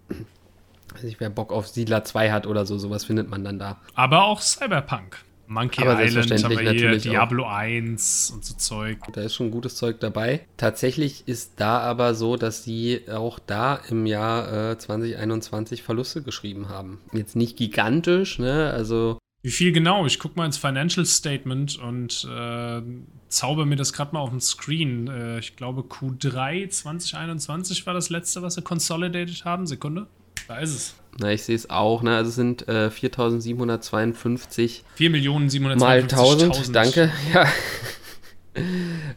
Weiß 0.93 1.03
nicht, 1.03 1.19
wer 1.19 1.29
Bock 1.29 1.51
auf 1.51 1.67
Siedler 1.67 2.03
2 2.03 2.31
hat 2.31 2.47
oder 2.47 2.65
so, 2.65 2.77
sowas 2.77 3.05
findet 3.05 3.29
man 3.29 3.43
dann 3.43 3.59
da. 3.59 3.77
Aber 3.93 4.23
auch 4.23 4.41
Cyberpunk. 4.41 5.23
Monkey 5.47 5.81
Aber 5.81 6.03
Island 6.03 6.43
haben 6.43 6.59
wir 6.59 6.71
hier, 6.71 6.97
Diablo 6.97 7.45
auch. 7.45 7.51
1 7.51 8.31
und 8.31 8.43
so 8.43 8.55
Zeug. 8.55 8.97
Da 9.13 9.21
ist 9.21 9.33
schon 9.33 9.49
gutes 9.49 9.75
Zeug 9.75 9.99
dabei. 10.01 10.45
Tatsächlich 10.57 11.25
ist 11.27 11.53
da 11.57 11.79
aber 11.79 12.15
so, 12.15 12.35
dass 12.35 12.63
sie 12.63 13.03
auch 13.09 13.39
da 13.39 13.79
im 13.89 14.05
Jahr 14.05 14.71
äh, 14.71 14.77
2021 14.77 15.83
Verluste 15.83 16.21
geschrieben 16.21 16.67
haben. 16.67 16.99
Jetzt 17.13 17.37
nicht 17.37 17.55
gigantisch, 17.57 18.39
ne? 18.39 18.71
Also 18.71 19.19
wie 19.47 19.51
viel 19.51 19.71
genau? 19.71 20.05
Ich 20.05 20.19
gucke 20.19 20.37
mal 20.37 20.45
ins 20.45 20.57
Financial 20.57 21.05
Statement 21.05 21.79
und 21.79 22.27
äh, 22.29 22.81
zauber 23.29 23.65
mir 23.65 23.77
das 23.77 23.93
gerade 23.93 24.11
mal 24.13 24.19
auf 24.19 24.31
den 24.31 24.41
Screen. 24.41 25.07
Äh, 25.07 25.39
ich 25.39 25.55
glaube, 25.55 25.83
Q3 25.83 26.69
2021 26.69 27.85
war 27.85 27.93
das 27.93 28.09
letzte, 28.09 28.41
was 28.41 28.55
sie 28.55 28.61
consolidated 28.61 29.45
haben. 29.45 29.65
Sekunde. 29.65 30.07
Da 30.49 30.57
ist 30.57 30.75
es. 30.75 30.95
Na, 31.17 31.31
ich 31.31 31.43
sehe 31.43 31.55
es 31.55 31.69
auch. 31.69 32.03
Ne? 32.03 32.17
Also 32.17 32.27
es 32.27 32.35
sind 32.35 32.67
äh, 32.67 32.89
4.752. 32.93 34.81
4 34.95 35.09
Millionen 35.11 35.47
752.000. 35.47 35.77
Mal 35.77 36.01
1000, 36.01 36.75
danke. 36.75 37.09
Ja. 37.33 37.47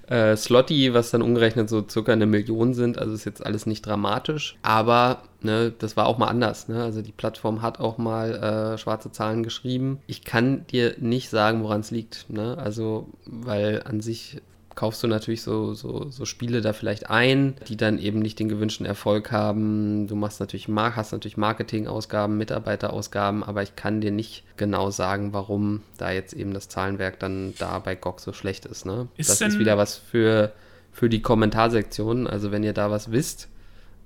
äh, 0.32 0.37
Slotty, 0.37 0.94
was 0.94 1.10
dann 1.10 1.22
umgerechnet 1.22 1.68
so 1.68 1.84
circa 1.88 2.12
eine 2.12 2.26
Million 2.26 2.72
sind, 2.75 2.99
also 2.99 3.14
ist 3.14 3.25
jetzt 3.25 3.44
alles 3.44 3.66
nicht 3.66 3.84
dramatisch, 3.84 4.56
aber 4.62 5.25
ne, 5.42 5.73
das 5.78 5.97
war 5.97 6.06
auch 6.06 6.18
mal 6.18 6.28
anders. 6.28 6.68
Ne? 6.68 6.82
Also 6.82 7.02
die 7.02 7.12
Plattform 7.12 7.62
hat 7.62 7.80
auch 7.80 7.99
mal 7.99 8.35
äh, 8.75 8.78
schwarze 8.78 9.12
Zahlen 9.12 9.42
geschrieben. 9.42 10.00
Ich 10.06 10.25
kann 10.25 10.66
dir 10.68 10.97
nicht 10.99 11.30
sagen, 11.30 11.62
woran 11.62 11.80
es 11.80 11.90
liegt. 11.90 12.30
Ne? 12.30 12.56
Also, 12.59 13.09
weil 13.25 13.82
an 13.85 14.00
sich 14.00 14.40
kaufst 14.80 15.02
du 15.02 15.09
natürlich 15.09 15.42
so, 15.42 15.75
so, 15.75 16.11
so 16.11 16.25
Spiele 16.25 16.62
da 16.62 16.73
vielleicht 16.73 17.11
ein, 17.11 17.54
die 17.68 17.76
dann 17.76 17.99
eben 17.99 18.20
nicht 18.20 18.38
den 18.38 18.49
gewünschten 18.49 18.87
Erfolg 18.87 19.30
haben. 19.30 20.06
Du 20.06 20.16
machst 20.16 20.40
natürlich, 20.40 20.68
hast 20.68 21.12
natürlich 21.12 21.37
Marketingausgaben, 21.37 22.38
Mitarbeiterausgaben, 22.38 23.42
aber 23.42 23.62
ich 23.62 23.76
kann 23.76 24.00
dir 24.00 24.11
nicht 24.11 24.42
genau 24.56 24.90
sagen, 24.90 25.35
warum 25.35 25.82
da 25.99 26.12
jetzt 26.12 26.32
eben 26.32 26.54
das 26.54 26.70
Zahlenwerk 26.70 27.18
dann 27.18 27.52
da 27.59 27.78
bei 27.78 27.94
GOG 27.94 28.20
so 28.20 28.32
schlecht 28.32 28.64
ist. 28.64 28.87
Ne? 28.87 29.09
ist 29.18 29.28
das 29.28 29.42
ist 29.42 29.59
wieder 29.59 29.76
was 29.76 29.97
für, 29.97 30.52
für 30.92 31.11
die 31.11 31.20
Kommentarsektion. 31.20 32.26
Also 32.26 32.50
wenn 32.50 32.62
ihr 32.62 32.73
da 32.73 32.90
was 32.90 33.12
wisst, 33.12 33.50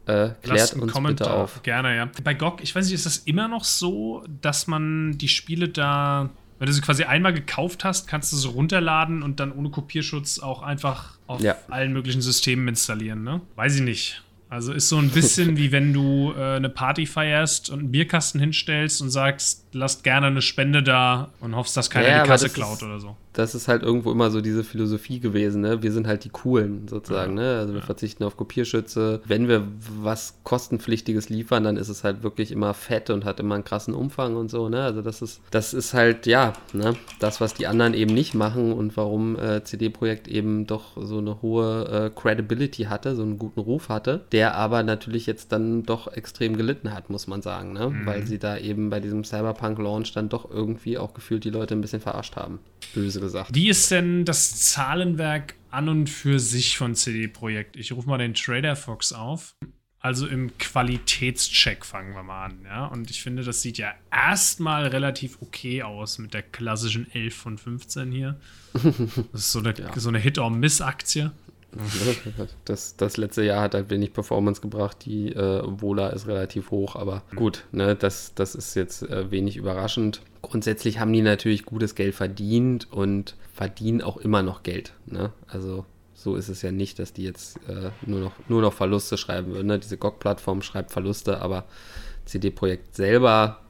äh, 0.06 0.30
klärt 0.42 0.74
uns 0.74 0.92
Kommentar. 0.92 1.28
bitte 1.28 1.30
auf. 1.32 1.62
Gerne, 1.62 1.96
ja. 1.96 2.10
Bei 2.22 2.34
GOG, 2.34 2.62
ich 2.62 2.74
weiß 2.74 2.86
nicht, 2.86 2.94
ist 2.94 3.06
das 3.06 3.18
immer 3.18 3.48
noch 3.48 3.64
so, 3.64 4.24
dass 4.42 4.66
man 4.66 5.16
die 5.18 5.28
Spiele 5.28 5.68
da 5.68 6.30
wenn 6.58 6.66
du 6.66 6.72
sie 6.72 6.80
quasi 6.80 7.04
einmal 7.04 7.34
gekauft 7.34 7.84
hast, 7.84 8.06
kannst 8.06 8.32
du 8.32 8.36
sie 8.36 8.48
runterladen 8.48 9.22
und 9.22 9.40
dann 9.40 9.52
ohne 9.52 9.70
Kopierschutz 9.70 10.38
auch 10.38 10.62
einfach 10.62 11.18
auf 11.26 11.40
ja. 11.40 11.56
allen 11.68 11.92
möglichen 11.92 12.22
Systemen 12.22 12.68
installieren, 12.68 13.22
ne? 13.22 13.40
Weiß 13.56 13.74
ich 13.76 13.82
nicht. 13.82 14.22
Also 14.54 14.72
ist 14.72 14.88
so 14.88 14.98
ein 14.98 15.10
bisschen 15.10 15.56
wie 15.56 15.72
wenn 15.72 15.92
du 15.92 16.32
äh, 16.36 16.54
eine 16.54 16.68
Party 16.68 17.06
feierst 17.06 17.70
und 17.70 17.80
einen 17.80 17.90
Bierkasten 17.90 18.38
hinstellst 18.38 19.02
und 19.02 19.10
sagst, 19.10 19.66
lasst 19.72 20.04
gerne 20.04 20.28
eine 20.28 20.42
Spende 20.42 20.84
da 20.84 21.32
und 21.40 21.56
hoffst, 21.56 21.76
dass 21.76 21.90
keiner 21.90 22.08
ja, 22.08 22.22
die 22.22 22.28
Kasse 22.28 22.48
klaut 22.48 22.80
oder 22.84 23.00
so 23.00 23.16
das 23.34 23.54
ist 23.54 23.68
halt 23.68 23.82
irgendwo 23.82 24.12
immer 24.12 24.30
so 24.30 24.40
diese 24.40 24.64
Philosophie 24.64 25.18
gewesen, 25.18 25.60
ne? 25.60 25.82
Wir 25.82 25.92
sind 25.92 26.06
halt 26.06 26.24
die 26.24 26.28
Coolen 26.28 26.86
sozusagen, 26.88 27.36
ja. 27.36 27.42
ne? 27.42 27.58
Also 27.58 27.74
wir 27.74 27.80
ja. 27.80 27.86
verzichten 27.86 28.24
auf 28.24 28.36
Kopierschütze. 28.36 29.20
Wenn 29.26 29.48
wir 29.48 29.66
was 30.00 30.38
kostenpflichtiges 30.44 31.28
liefern, 31.28 31.64
dann 31.64 31.76
ist 31.76 31.88
es 31.88 32.04
halt 32.04 32.22
wirklich 32.22 32.52
immer 32.52 32.74
fett 32.74 33.10
und 33.10 33.24
hat 33.24 33.40
immer 33.40 33.56
einen 33.56 33.64
krassen 33.64 33.92
Umfang 33.92 34.36
und 34.36 34.50
so, 34.50 34.68
ne? 34.68 34.82
Also 34.84 35.02
das 35.02 35.20
ist, 35.20 35.40
das 35.50 35.74
ist 35.74 35.94
halt, 35.94 36.26
ja, 36.26 36.52
ne? 36.72 36.94
Das, 37.18 37.40
was 37.40 37.54
die 37.54 37.66
anderen 37.66 37.92
eben 37.92 38.14
nicht 38.14 38.34
machen 38.34 38.72
und 38.72 38.96
warum 38.96 39.36
äh, 39.36 39.64
CD-Projekt 39.64 40.28
eben 40.28 40.66
doch 40.66 40.92
so 40.96 41.18
eine 41.18 41.42
hohe 41.42 41.88
äh, 41.88 42.10
Credibility 42.10 42.84
hatte, 42.84 43.16
so 43.16 43.22
einen 43.22 43.38
guten 43.38 43.60
Ruf 43.60 43.88
hatte, 43.88 44.24
der 44.30 44.43
aber 44.52 44.82
natürlich 44.82 45.26
jetzt 45.26 45.52
dann 45.52 45.84
doch 45.84 46.12
extrem 46.12 46.56
gelitten 46.56 46.92
hat, 46.92 47.10
muss 47.10 47.26
man 47.26 47.42
sagen, 47.42 47.72
ne? 47.72 47.90
Mhm. 47.90 48.06
Weil 48.06 48.26
sie 48.26 48.38
da 48.38 48.58
eben 48.58 48.90
bei 48.90 49.00
diesem 49.00 49.24
Cyberpunk-Launch 49.24 50.12
dann 50.12 50.28
doch 50.28 50.50
irgendwie 50.50 50.98
auch 50.98 51.14
gefühlt 51.14 51.44
die 51.44 51.50
Leute 51.50 51.74
ein 51.74 51.80
bisschen 51.80 52.00
verarscht 52.00 52.36
haben. 52.36 52.58
Böse 52.94 53.20
gesagt. 53.20 53.54
Wie 53.54 53.68
ist 53.68 53.90
denn 53.90 54.24
das 54.24 54.60
Zahlenwerk 54.60 55.54
an 55.70 55.88
und 55.88 56.10
für 56.10 56.38
sich 56.38 56.76
von 56.76 56.94
CD 56.94 57.28
Projekt? 57.28 57.76
Ich 57.76 57.92
rufe 57.92 58.08
mal 58.08 58.18
den 58.18 58.34
Trader 58.34 58.76
Fox 58.76 59.12
auf. 59.12 59.56
Also 60.04 60.26
im 60.26 60.58
Qualitätscheck 60.58 61.82
fangen 61.86 62.14
wir 62.14 62.22
mal 62.22 62.44
an, 62.44 62.58
ja. 62.66 62.84
Und 62.88 63.10
ich 63.10 63.22
finde, 63.22 63.42
das 63.42 63.62
sieht 63.62 63.78
ja 63.78 63.94
erstmal 64.12 64.86
relativ 64.88 65.38
okay 65.40 65.82
aus 65.82 66.18
mit 66.18 66.34
der 66.34 66.42
klassischen 66.42 67.10
11 67.10 67.34
von 67.34 67.56
15 67.56 68.12
hier. 68.12 68.38
Das 69.32 69.40
ist 69.40 69.52
so 69.52 69.60
eine, 69.60 69.72
ja. 69.74 69.98
so 69.98 70.10
eine 70.10 70.18
Hit-or-Miss-Aktie. 70.18 71.32
Das, 72.64 72.96
das 72.96 73.16
letzte 73.16 73.42
Jahr 73.42 73.62
hat 73.62 73.74
halt 73.74 73.90
wenig 73.90 74.12
Performance 74.12 74.60
gebracht. 74.60 74.98
Die 75.04 75.28
äh, 75.32 75.62
Vola 75.64 76.08
ist 76.08 76.26
relativ 76.26 76.70
hoch, 76.70 76.96
aber 76.96 77.22
gut, 77.36 77.64
ne, 77.72 77.94
das, 77.94 78.32
das 78.34 78.54
ist 78.54 78.74
jetzt 78.74 79.02
äh, 79.02 79.30
wenig 79.30 79.56
überraschend. 79.56 80.22
Grundsätzlich 80.42 80.98
haben 80.98 81.12
die 81.12 81.22
natürlich 81.22 81.64
gutes 81.64 81.94
Geld 81.94 82.14
verdient 82.14 82.90
und 82.92 83.36
verdienen 83.52 84.02
auch 84.02 84.16
immer 84.16 84.42
noch 84.42 84.62
Geld. 84.62 84.92
Ne? 85.06 85.32
Also 85.46 85.84
so 86.14 86.36
ist 86.36 86.48
es 86.48 86.62
ja 86.62 86.72
nicht, 86.72 86.98
dass 86.98 87.12
die 87.12 87.24
jetzt 87.24 87.58
äh, 87.68 87.90
nur, 88.06 88.20
noch, 88.20 88.32
nur 88.48 88.62
noch 88.62 88.72
Verluste 88.72 89.16
schreiben 89.16 89.52
würden. 89.52 89.66
Ne? 89.66 89.78
Diese 89.78 89.96
GOG-Plattform 89.96 90.62
schreibt 90.62 90.90
Verluste, 90.90 91.40
aber 91.40 91.64
CD-Projekt 92.24 92.94
selber 92.94 93.60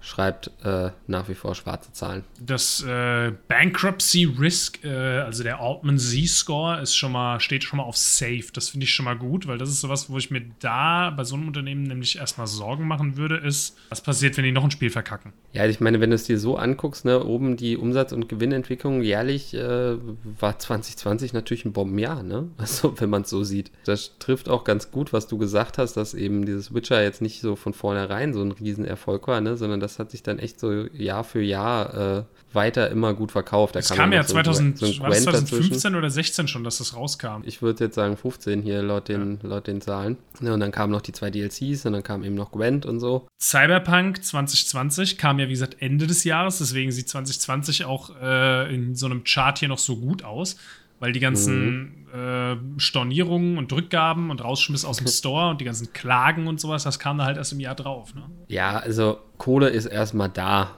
schreibt 0.00 0.50
äh, 0.64 0.90
nach 1.06 1.28
wie 1.28 1.34
vor 1.34 1.54
schwarze 1.54 1.92
Zahlen. 1.92 2.24
Das 2.40 2.82
äh, 2.82 3.32
Bankruptcy 3.48 4.24
Risk, 4.24 4.84
äh, 4.84 4.88
also 4.88 5.42
der 5.42 5.60
Altman 5.60 5.98
Z-Score, 5.98 6.80
ist 6.80 6.96
schon 6.96 7.12
mal, 7.12 7.40
steht 7.40 7.64
schon 7.64 7.78
mal 7.78 7.84
auf 7.84 7.96
Safe. 7.96 8.44
Das 8.52 8.70
finde 8.70 8.84
ich 8.84 8.94
schon 8.94 9.04
mal 9.04 9.16
gut, 9.16 9.46
weil 9.46 9.58
das 9.58 9.68
ist 9.68 9.80
sowas, 9.80 10.10
wo 10.10 10.18
ich 10.18 10.30
mir 10.30 10.42
da 10.60 11.10
bei 11.10 11.24
so 11.24 11.36
einem 11.36 11.48
Unternehmen 11.48 11.82
nämlich 11.82 12.18
erstmal 12.18 12.46
Sorgen 12.46 12.86
machen 12.86 13.16
würde, 13.16 13.36
ist, 13.36 13.76
was 13.88 14.00
passiert, 14.00 14.36
wenn 14.36 14.44
die 14.44 14.52
noch 14.52 14.64
ein 14.64 14.70
Spiel 14.70 14.90
verkacken. 14.90 15.32
Ja, 15.52 15.66
ich 15.66 15.80
meine, 15.80 16.00
wenn 16.00 16.10
du 16.10 16.16
es 16.16 16.24
dir 16.24 16.38
so 16.38 16.56
anguckst, 16.56 17.04
ne, 17.04 17.24
oben 17.24 17.56
die 17.56 17.76
Umsatz- 17.76 18.12
und 18.12 18.28
Gewinnentwicklung 18.28 19.02
jährlich 19.02 19.54
äh, 19.54 19.96
war 20.38 20.58
2020 20.58 21.32
natürlich 21.32 21.64
ein 21.64 21.72
Bombenjahr, 21.72 22.22
ne? 22.22 22.48
Also 22.58 22.94
wenn 23.00 23.10
man 23.10 23.22
es 23.22 23.30
so 23.30 23.42
sieht. 23.42 23.72
Das 23.84 24.18
trifft 24.18 24.48
auch 24.48 24.64
ganz 24.64 24.90
gut, 24.90 25.12
was 25.12 25.26
du 25.26 25.38
gesagt 25.38 25.78
hast, 25.78 25.94
dass 25.94 26.14
eben 26.14 26.46
dieses 26.46 26.72
Witcher 26.72 27.02
jetzt 27.02 27.20
nicht 27.20 27.40
so 27.40 27.56
von 27.56 27.72
vornherein 27.72 28.32
so 28.32 28.42
ein 28.42 28.52
Riesenerfolg 28.52 29.26
war, 29.26 29.40
ne? 29.40 29.56
Sondern 29.56 29.80
dass 29.80 29.89
das 29.90 29.98
hat 29.98 30.10
sich 30.10 30.22
dann 30.22 30.38
echt 30.38 30.60
so 30.60 30.86
Jahr 30.92 31.24
für 31.24 31.42
Jahr 31.42 32.18
äh, 32.18 32.22
weiter 32.52 32.90
immer 32.90 33.14
gut 33.14 33.32
verkauft. 33.32 33.74
Da 33.74 33.80
das 33.80 33.88
kam, 33.88 33.96
kam 33.98 34.12
ja 34.12 34.24
2000, 34.24 34.78
so, 34.78 34.86
so 34.86 34.92
2015 34.92 35.94
oder 35.94 36.10
16 36.10 36.48
schon, 36.48 36.64
dass 36.64 36.78
das 36.78 36.94
rauskam. 36.94 37.42
Ich 37.44 37.62
würde 37.62 37.84
jetzt 37.84 37.94
sagen 37.94 38.16
15 38.16 38.62
hier 38.62 38.82
laut 38.82 39.08
den, 39.08 39.38
ja. 39.42 39.48
laut 39.48 39.66
den 39.66 39.80
Zahlen. 39.80 40.16
Ja, 40.40 40.54
und 40.54 40.60
dann 40.60 40.72
kamen 40.72 40.92
noch 40.92 41.02
die 41.02 41.12
zwei 41.12 41.30
DLCs 41.30 41.86
und 41.86 41.92
dann 41.92 42.02
kam 42.02 42.24
eben 42.24 42.34
noch 42.34 42.52
Gwent 42.52 42.86
und 42.86 43.00
so. 43.00 43.26
Cyberpunk 43.40 44.24
2020 44.24 45.18
kam 45.18 45.38
ja, 45.38 45.46
wie 45.46 45.52
gesagt, 45.52 45.76
Ende 45.80 46.06
des 46.06 46.24
Jahres. 46.24 46.58
Deswegen 46.58 46.90
sieht 46.92 47.08
2020 47.08 47.84
auch 47.84 48.10
äh, 48.20 48.74
in 48.74 48.94
so 48.94 49.06
einem 49.06 49.24
Chart 49.24 49.58
hier 49.58 49.68
noch 49.68 49.78
so 49.78 49.96
gut 49.96 50.24
aus 50.24 50.56
weil 51.00 51.12
die 51.12 51.20
ganzen 51.20 51.64
mhm. 51.64 51.92
Äh, 52.12 52.56
Stornierungen 52.78 53.58
und 53.58 53.72
Rückgaben 53.72 54.30
und 54.30 54.42
Rausschmiss 54.42 54.84
aus 54.84 54.98
dem 54.98 55.06
Store 55.06 55.50
und 55.50 55.60
die 55.60 55.64
ganzen 55.64 55.92
Klagen 55.92 56.46
und 56.46 56.60
sowas, 56.60 56.84
das 56.84 56.98
kam 56.98 57.18
da 57.18 57.24
halt 57.24 57.36
erst 57.36 57.52
im 57.52 57.60
Jahr 57.60 57.74
drauf. 57.74 58.14
Ne? 58.14 58.22
Ja, 58.48 58.78
also 58.78 59.18
Kohle 59.38 59.68
ist 59.68 59.86
erstmal 59.86 60.28
da. 60.28 60.72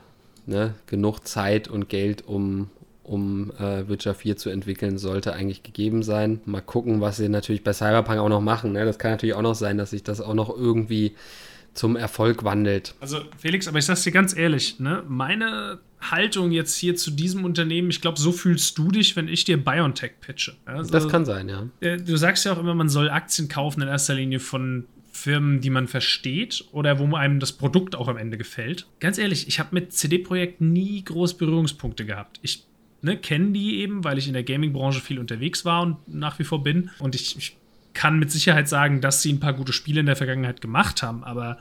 Ne? 0.47 0.75
Genug 0.87 1.27
Zeit 1.27 1.69
und 1.69 1.89
Geld, 1.89 2.27
um, 2.27 2.71
um 3.05 3.53
äh, 3.59 3.89
Witcher 3.89 4.15
4 4.15 4.37
zu 4.37 4.51
entwickeln, 4.51 4.99
sollte 4.99 5.33
eigentlich 5.33 5.63
gegeben 5.63 6.03
sein. 6.03 6.41
Mal 6.45 6.61
gucken, 6.61 7.01
was 7.01 7.17
sie 7.17 7.29
natürlich 7.29 7.65
bei 7.65 7.73
Cyberpunk 7.73 8.19
auch 8.19 8.29
noch 8.29 8.41
machen. 8.41 8.73
Ne? 8.73 8.85
Das 8.85 8.99
kann 8.99 9.13
natürlich 9.13 9.35
auch 9.35 9.43
noch 9.43 9.55
sein, 9.55 9.79
dass 9.79 9.91
sich 9.91 10.03
das 10.03 10.21
auch 10.21 10.35
noch 10.35 10.55
irgendwie 10.55 11.15
zum 11.75 11.97
Erfolg 11.97 12.45
wandelt. 12.45 12.95
Also 13.01 13.21
Felix, 13.39 13.67
aber 13.69 13.79
ich 13.79 13.85
sag's 13.85 14.03
dir 14.03 14.13
ganz 14.13 14.37
ehrlich, 14.37 14.79
ne? 14.79 15.03
meine 15.09 15.81
Haltung 16.01 16.51
jetzt 16.51 16.77
hier 16.77 16.97
zu 16.97 17.11
diesem 17.11 17.45
Unternehmen, 17.45 17.91
ich 17.91 18.01
glaube, 18.01 18.19
so 18.19 18.33
fühlst 18.33 18.77
du 18.77 18.91
dich, 18.91 19.17
wenn 19.17 19.29
ich 19.29 19.45
dir 19.45 19.63
BioNTech 19.63 20.13
pitche. 20.21 20.55
Also, 20.65 20.91
das 20.91 21.09
kann 21.09 21.25
sein, 21.25 21.49
ja. 21.49 21.69
Äh, 21.81 21.99
du 21.99 22.17
sagst 22.17 22.45
ja 22.45 22.53
auch 22.53 22.59
immer, 22.59 22.75
man 22.75 22.89
soll 22.89 23.09
Aktien 23.09 23.49
kaufen 23.49 23.83
in 23.83 23.89
erster 23.89 24.15
Linie 24.15 24.41
von 24.41 24.87
Firmen, 25.13 25.61
die 25.61 25.71
man 25.71 25.89
versteht 25.89 26.65
oder 26.73 26.99
wo 26.99 27.15
einem 27.15 27.39
das 27.39 27.53
Produkt 27.53 27.95
auch 27.95 28.09
am 28.09 28.17
Ende 28.17 28.39
gefällt. 28.39 28.89
Ganz 28.99 29.19
ehrlich, 29.19 29.47
ich 29.47 29.61
habe 29.61 29.71
mit 29.73 29.93
CD-Projekt 29.93 30.61
nie 30.61 31.05
groß 31.05 31.35
Berührungspunkte 31.35 32.05
gehabt. 32.05 32.41
Ich 32.43 32.67
ne, 33.03 33.17
kenne 33.17 33.53
die 33.53 33.81
eben, 33.81 34.05
weil 34.05 34.19
ich 34.19 34.27
in 34.27 34.33
der 34.33 34.43
Gaming-Branche 34.43 35.01
viel 35.01 35.19
unterwegs 35.19 35.65
war 35.65 35.83
und 35.83 35.97
nach 36.09 36.39
wie 36.39 36.45
vor 36.45 36.63
bin. 36.63 36.91
Und 36.99 37.15
ich, 37.15 37.37
ich 37.37 37.57
kann 37.95 38.19
mit 38.19 38.31
Sicherheit 38.31 38.69
sagen, 38.69 39.01
dass 39.01 39.23
sie 39.23 39.33
ein 39.33 39.41
paar 39.41 39.53
gute 39.53 39.73
Spiele 39.73 40.01
in 40.01 40.07
der 40.07 40.17
Vergangenheit 40.17 40.61
gemacht 40.61 41.03
haben, 41.03 41.25
aber 41.25 41.59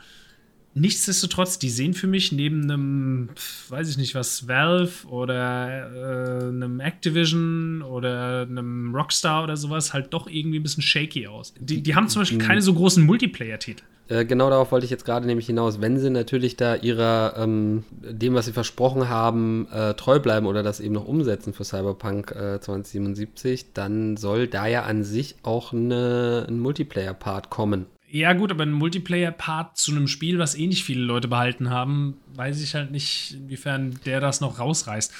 nichtsdestotrotz, 0.73 1.59
die 1.59 1.69
sehen 1.69 1.93
für 1.93 2.07
mich 2.07 2.31
neben 2.31 2.63
einem, 2.63 3.29
weiß 3.69 3.89
ich 3.89 3.97
nicht 3.97 4.15
was, 4.15 4.47
Valve 4.47 5.07
oder 5.07 5.91
äh, 5.91 6.47
einem 6.47 6.79
Activision 6.79 7.81
oder 7.81 8.41
einem 8.41 8.95
Rockstar 8.95 9.43
oder 9.43 9.57
sowas 9.57 9.93
halt 9.93 10.13
doch 10.13 10.27
irgendwie 10.27 10.59
ein 10.59 10.63
bisschen 10.63 10.83
shaky 10.83 11.27
aus. 11.27 11.53
Die, 11.59 11.81
die 11.81 11.95
haben 11.95 12.07
zum 12.07 12.21
Beispiel 12.21 12.39
keine 12.39 12.61
so 12.61 12.73
großen 12.73 13.03
Multiplayer-Titel. 13.05 13.83
Äh, 14.11 14.25
genau 14.25 14.49
darauf 14.49 14.73
wollte 14.73 14.83
ich 14.83 14.91
jetzt 14.91 15.05
gerade 15.05 15.25
nämlich 15.25 15.45
hinaus. 15.45 15.79
Wenn 15.79 15.97
sie 15.97 16.09
natürlich 16.09 16.57
da 16.57 16.75
ihrer, 16.75 17.35
ähm, 17.37 17.85
dem, 17.89 18.33
was 18.33 18.45
sie 18.45 18.51
versprochen 18.51 19.07
haben, 19.07 19.67
äh, 19.71 19.93
treu 19.93 20.19
bleiben 20.19 20.47
oder 20.47 20.63
das 20.63 20.81
eben 20.81 20.93
noch 20.93 21.07
umsetzen 21.07 21.53
für 21.53 21.63
Cyberpunk 21.63 22.31
äh, 22.31 22.59
2077, 22.59 23.67
dann 23.73 24.17
soll 24.17 24.47
da 24.47 24.67
ja 24.67 24.83
an 24.83 25.05
sich 25.05 25.35
auch 25.43 25.71
eine, 25.71 26.45
ein 26.49 26.59
Multiplayer-Part 26.59 27.49
kommen. 27.49 27.85
Ja, 28.11 28.33
gut, 28.33 28.51
aber 28.51 28.63
ein 28.63 28.73
Multiplayer-Part 28.73 29.77
zu 29.77 29.91
einem 29.91 30.07
Spiel, 30.07 30.37
was 30.37 30.55
eh 30.55 30.67
nicht 30.67 30.83
viele 30.83 31.01
Leute 31.01 31.29
behalten 31.29 31.69
haben, 31.69 32.17
weiß 32.35 32.61
ich 32.61 32.75
halt 32.75 32.91
nicht, 32.91 33.35
inwiefern 33.35 33.97
der 34.05 34.19
das 34.19 34.41
noch 34.41 34.59
rausreißt. 34.59 35.13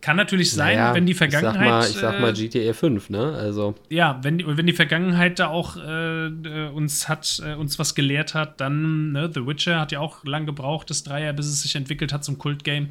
Kann 0.00 0.16
natürlich 0.16 0.52
sein, 0.52 0.76
naja, 0.76 0.94
wenn 0.94 1.06
die 1.06 1.14
Vergangenheit. 1.14 1.88
Ich 1.88 1.96
sag 1.96 2.20
mal, 2.20 2.32
ich 2.32 2.46
sag 2.46 2.54
mal 2.54 2.62
GTA 2.62 2.72
5, 2.72 3.10
ne? 3.10 3.32
Also. 3.32 3.74
Ja, 3.88 4.20
wenn, 4.22 4.56
wenn 4.56 4.66
die 4.66 4.72
Vergangenheit 4.72 5.40
da 5.40 5.48
auch 5.48 5.76
äh, 5.76 6.26
äh, 6.26 6.68
uns 6.68 7.08
hat, 7.08 7.42
äh, 7.44 7.54
uns 7.54 7.80
was 7.80 7.96
gelehrt 7.96 8.34
hat, 8.34 8.60
dann, 8.60 9.10
ne, 9.10 9.28
The 9.34 9.44
Witcher 9.44 9.80
hat 9.80 9.90
ja 9.90 9.98
auch 9.98 10.24
lang 10.24 10.46
gebraucht, 10.46 10.90
das 10.90 11.02
Dreier, 11.02 11.32
bis 11.32 11.46
es 11.46 11.62
sich 11.62 11.74
entwickelt 11.74 12.12
hat 12.12 12.24
zum 12.24 12.38
Kultgame. 12.38 12.90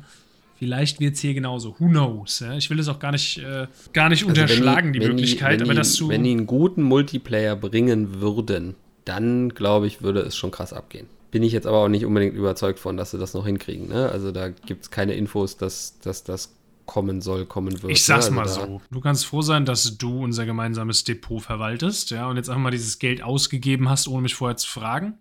Vielleicht 0.57 0.99
wird 0.99 1.15
es 1.15 1.21
hier 1.21 1.33
genauso. 1.33 1.75
Who 1.79 1.87
knows? 1.87 2.39
Ja? 2.39 2.55
Ich 2.55 2.69
will 2.69 2.79
es 2.79 2.89
auch 2.89 2.99
gar 2.99 3.11
nicht, 3.11 3.37
äh, 3.37 3.67
gar 3.93 4.09
nicht 4.09 4.27
also 4.27 4.41
unterschlagen, 4.41 4.91
die, 4.91 4.99
die 4.99 5.07
Möglichkeit, 5.07 5.61
die, 5.61 5.63
aber 5.63 5.75
dass 5.75 5.95
du. 5.95 6.09
Wenn 6.09 6.23
die 6.23 6.31
einen 6.31 6.47
guten 6.47 6.81
Multiplayer 6.81 7.55
bringen 7.55 8.19
würden, 8.19 8.75
dann 9.05 9.49
glaube 9.49 9.87
ich, 9.87 10.01
würde 10.01 10.21
es 10.21 10.35
schon 10.35 10.51
krass 10.51 10.73
abgehen. 10.73 11.07
Bin 11.31 11.43
ich 11.43 11.53
jetzt 11.53 11.67
aber 11.67 11.77
auch 11.77 11.89
nicht 11.89 12.05
unbedingt 12.05 12.35
überzeugt 12.35 12.79
von, 12.79 12.97
dass 12.97 13.11
sie 13.11 13.17
das 13.17 13.33
noch 13.33 13.45
hinkriegen. 13.45 13.87
Ne? 13.87 14.09
Also 14.09 14.31
da 14.31 14.49
gibt 14.49 14.83
es 14.83 14.91
keine 14.91 15.13
Infos, 15.13 15.57
dass, 15.57 15.99
dass 15.99 16.23
das 16.23 16.55
kommen 16.85 17.21
soll, 17.21 17.45
kommen 17.45 17.81
wird. 17.81 17.91
Ich 17.91 18.05
sag's 18.05 18.29
ne? 18.29 18.39
also 18.39 18.61
mal 18.61 18.67
so. 18.67 18.81
Du 18.91 19.01
kannst 19.01 19.25
froh 19.25 19.41
sein, 19.41 19.65
dass 19.65 19.97
du 19.97 20.23
unser 20.23 20.45
gemeinsames 20.45 21.03
Depot 21.03 21.41
verwaltest, 21.41 22.11
ja, 22.11 22.27
und 22.29 22.37
jetzt 22.37 22.49
einfach 22.49 22.61
mal 22.61 22.71
dieses 22.71 22.99
Geld 22.99 23.21
ausgegeben 23.21 23.89
hast, 23.89 24.07
ohne 24.07 24.21
mich 24.21 24.35
vorher 24.35 24.57
zu 24.57 24.69
fragen. 24.69 25.17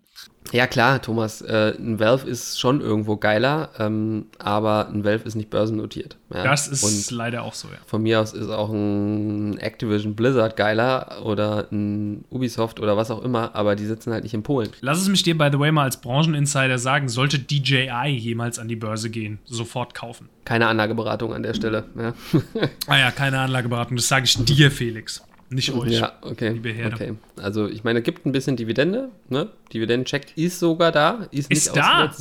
Ja, 0.51 0.67
klar, 0.67 1.01
Thomas, 1.01 1.41
äh, 1.41 1.73
ein 1.77 1.99
Valve 1.99 2.29
ist 2.29 2.59
schon 2.59 2.79
irgendwo 2.79 3.17
geiler, 3.17 3.71
ähm, 3.79 4.27
aber 4.37 4.87
ein 4.87 5.03
Valve 5.03 5.25
ist 5.25 5.35
nicht 5.35 5.49
börsennotiert. 5.49 6.17
Ja? 6.33 6.43
Das 6.43 6.67
ist 6.67 6.83
Und 6.83 7.17
leider 7.17 7.43
auch 7.43 7.53
so, 7.53 7.67
ja. 7.67 7.77
Von 7.87 8.03
mir 8.03 8.21
aus 8.21 8.33
ist 8.33 8.49
auch 8.49 8.69
ein 8.69 9.57
Activision 9.57 10.15
Blizzard 10.15 10.55
geiler 10.55 11.23
oder 11.23 11.67
ein 11.71 12.25
Ubisoft 12.29 12.79
oder 12.79 12.95
was 12.95 13.11
auch 13.11 13.23
immer, 13.23 13.55
aber 13.55 13.75
die 13.75 13.85
sitzen 13.85 14.13
halt 14.13 14.23
nicht 14.23 14.33
in 14.33 14.43
Polen. 14.43 14.69
Lass 14.81 15.01
es 15.01 15.09
mich 15.09 15.23
dir, 15.23 15.37
by 15.37 15.49
the 15.51 15.59
way, 15.59 15.71
mal 15.71 15.83
als 15.83 15.97
Brancheninsider 15.97 16.77
sagen, 16.77 17.09
sollte 17.09 17.39
DJI 17.39 18.15
jemals 18.15 18.59
an 18.59 18.67
die 18.67 18.75
Börse 18.75 19.09
gehen, 19.09 19.39
sofort 19.45 19.95
kaufen. 19.95 20.29
Keine 20.45 20.67
Anlageberatung 20.67 21.33
an 21.33 21.43
der 21.43 21.55
Stelle. 21.55 21.85
Ja. 21.97 22.13
ah 22.87 22.97
ja, 22.97 23.11
keine 23.11 23.39
Anlageberatung, 23.39 23.97
das 23.97 24.07
sage 24.07 24.25
ich 24.25 24.37
dir, 24.45 24.69
Felix. 24.69 25.23
Nicht 25.49 25.73
euch. 25.73 25.91
Ja, 25.91 26.13
okay. 26.21 26.49
Liebe 26.49 26.69
Herde. 26.69 26.95
Okay. 26.95 27.13
Also, 27.37 27.67
ich 27.67 27.83
meine, 27.83 27.99
es 27.99 28.05
gibt 28.05 28.25
ein 28.25 28.31
bisschen 28.31 28.55
Dividende. 28.55 29.09
Ne? 29.29 29.49
Dividendencheck 29.73 30.35
ist 30.37 30.59
sogar 30.59 30.91
da. 30.91 31.27
Ist, 31.31 31.51
ist 31.51 31.67
nicht 31.73 31.77
da? 31.77 32.11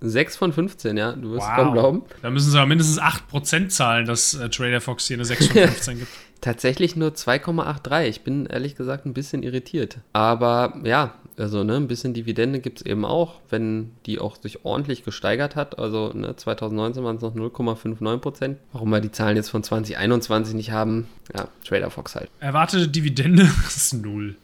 6 0.00 0.36
von 0.36 0.52
15, 0.52 0.96
ja. 0.96 1.12
Du 1.12 1.32
wirst 1.32 1.46
wow. 1.46 1.56
kaum 1.56 1.72
glauben. 1.72 2.02
Da 2.22 2.30
müssen 2.30 2.50
sie 2.50 2.58
aber 2.58 2.66
mindestens 2.66 3.00
8% 3.00 3.68
zahlen, 3.68 4.06
dass 4.06 4.34
äh, 4.34 4.50
Trader 4.50 4.80
Fox 4.80 5.06
hier 5.06 5.16
eine 5.16 5.24
6 5.24 5.46
von 5.48 5.56
15 5.68 5.98
gibt. 6.00 6.10
Tatsächlich 6.42 6.96
nur 6.96 7.10
2,83. 7.10 8.04
Ich 8.04 8.20
bin 8.20 8.46
ehrlich 8.46 8.76
gesagt 8.76 9.06
ein 9.06 9.14
bisschen 9.14 9.42
irritiert. 9.42 9.98
Aber 10.12 10.78
ja, 10.84 11.14
also 11.38 11.64
ne, 11.64 11.76
ein 11.76 11.88
bisschen 11.88 12.14
Dividende 12.14 12.60
gibt 12.60 12.80
es 12.80 12.86
eben 12.86 13.04
auch, 13.04 13.40
wenn 13.50 13.92
die 14.06 14.18
auch 14.18 14.36
sich 14.36 14.64
ordentlich 14.64 15.04
gesteigert 15.04 15.56
hat. 15.56 15.78
Also 15.78 16.12
ne, 16.14 16.34
2019 16.34 17.04
waren 17.04 17.16
es 17.16 17.22
noch 17.22 17.34
0,59 17.34 18.18
Prozent. 18.18 18.58
Warum 18.72 18.90
wir 18.90 19.00
die 19.00 19.12
Zahlen 19.12 19.36
jetzt 19.36 19.50
von 19.50 19.62
2021 19.62 20.54
nicht 20.54 20.70
haben, 20.70 21.08
ja, 21.34 21.48
Trader 21.64 21.90
Fox 21.90 22.14
halt. 22.14 22.30
Erwartete 22.40 22.88
Dividende 22.88 23.42
ist 23.66 23.92
null. 23.94 24.36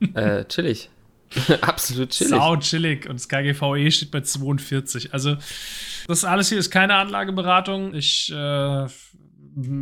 äh, 0.14 0.44
chillig. 0.46 0.90
Absolut 1.60 2.10
chillig. 2.10 2.30
Sau 2.30 2.56
chillig. 2.56 3.08
Und 3.08 3.16
das 3.16 3.28
KGVE 3.28 3.90
steht 3.90 4.10
bei 4.10 4.20
42. 4.20 5.12
Also, 5.12 5.36
das 6.06 6.24
alles 6.24 6.48
hier 6.48 6.58
ist 6.58 6.70
keine 6.70 6.94
Anlageberatung. 6.94 7.94
Ich 7.94 8.30
äh, 8.32 8.86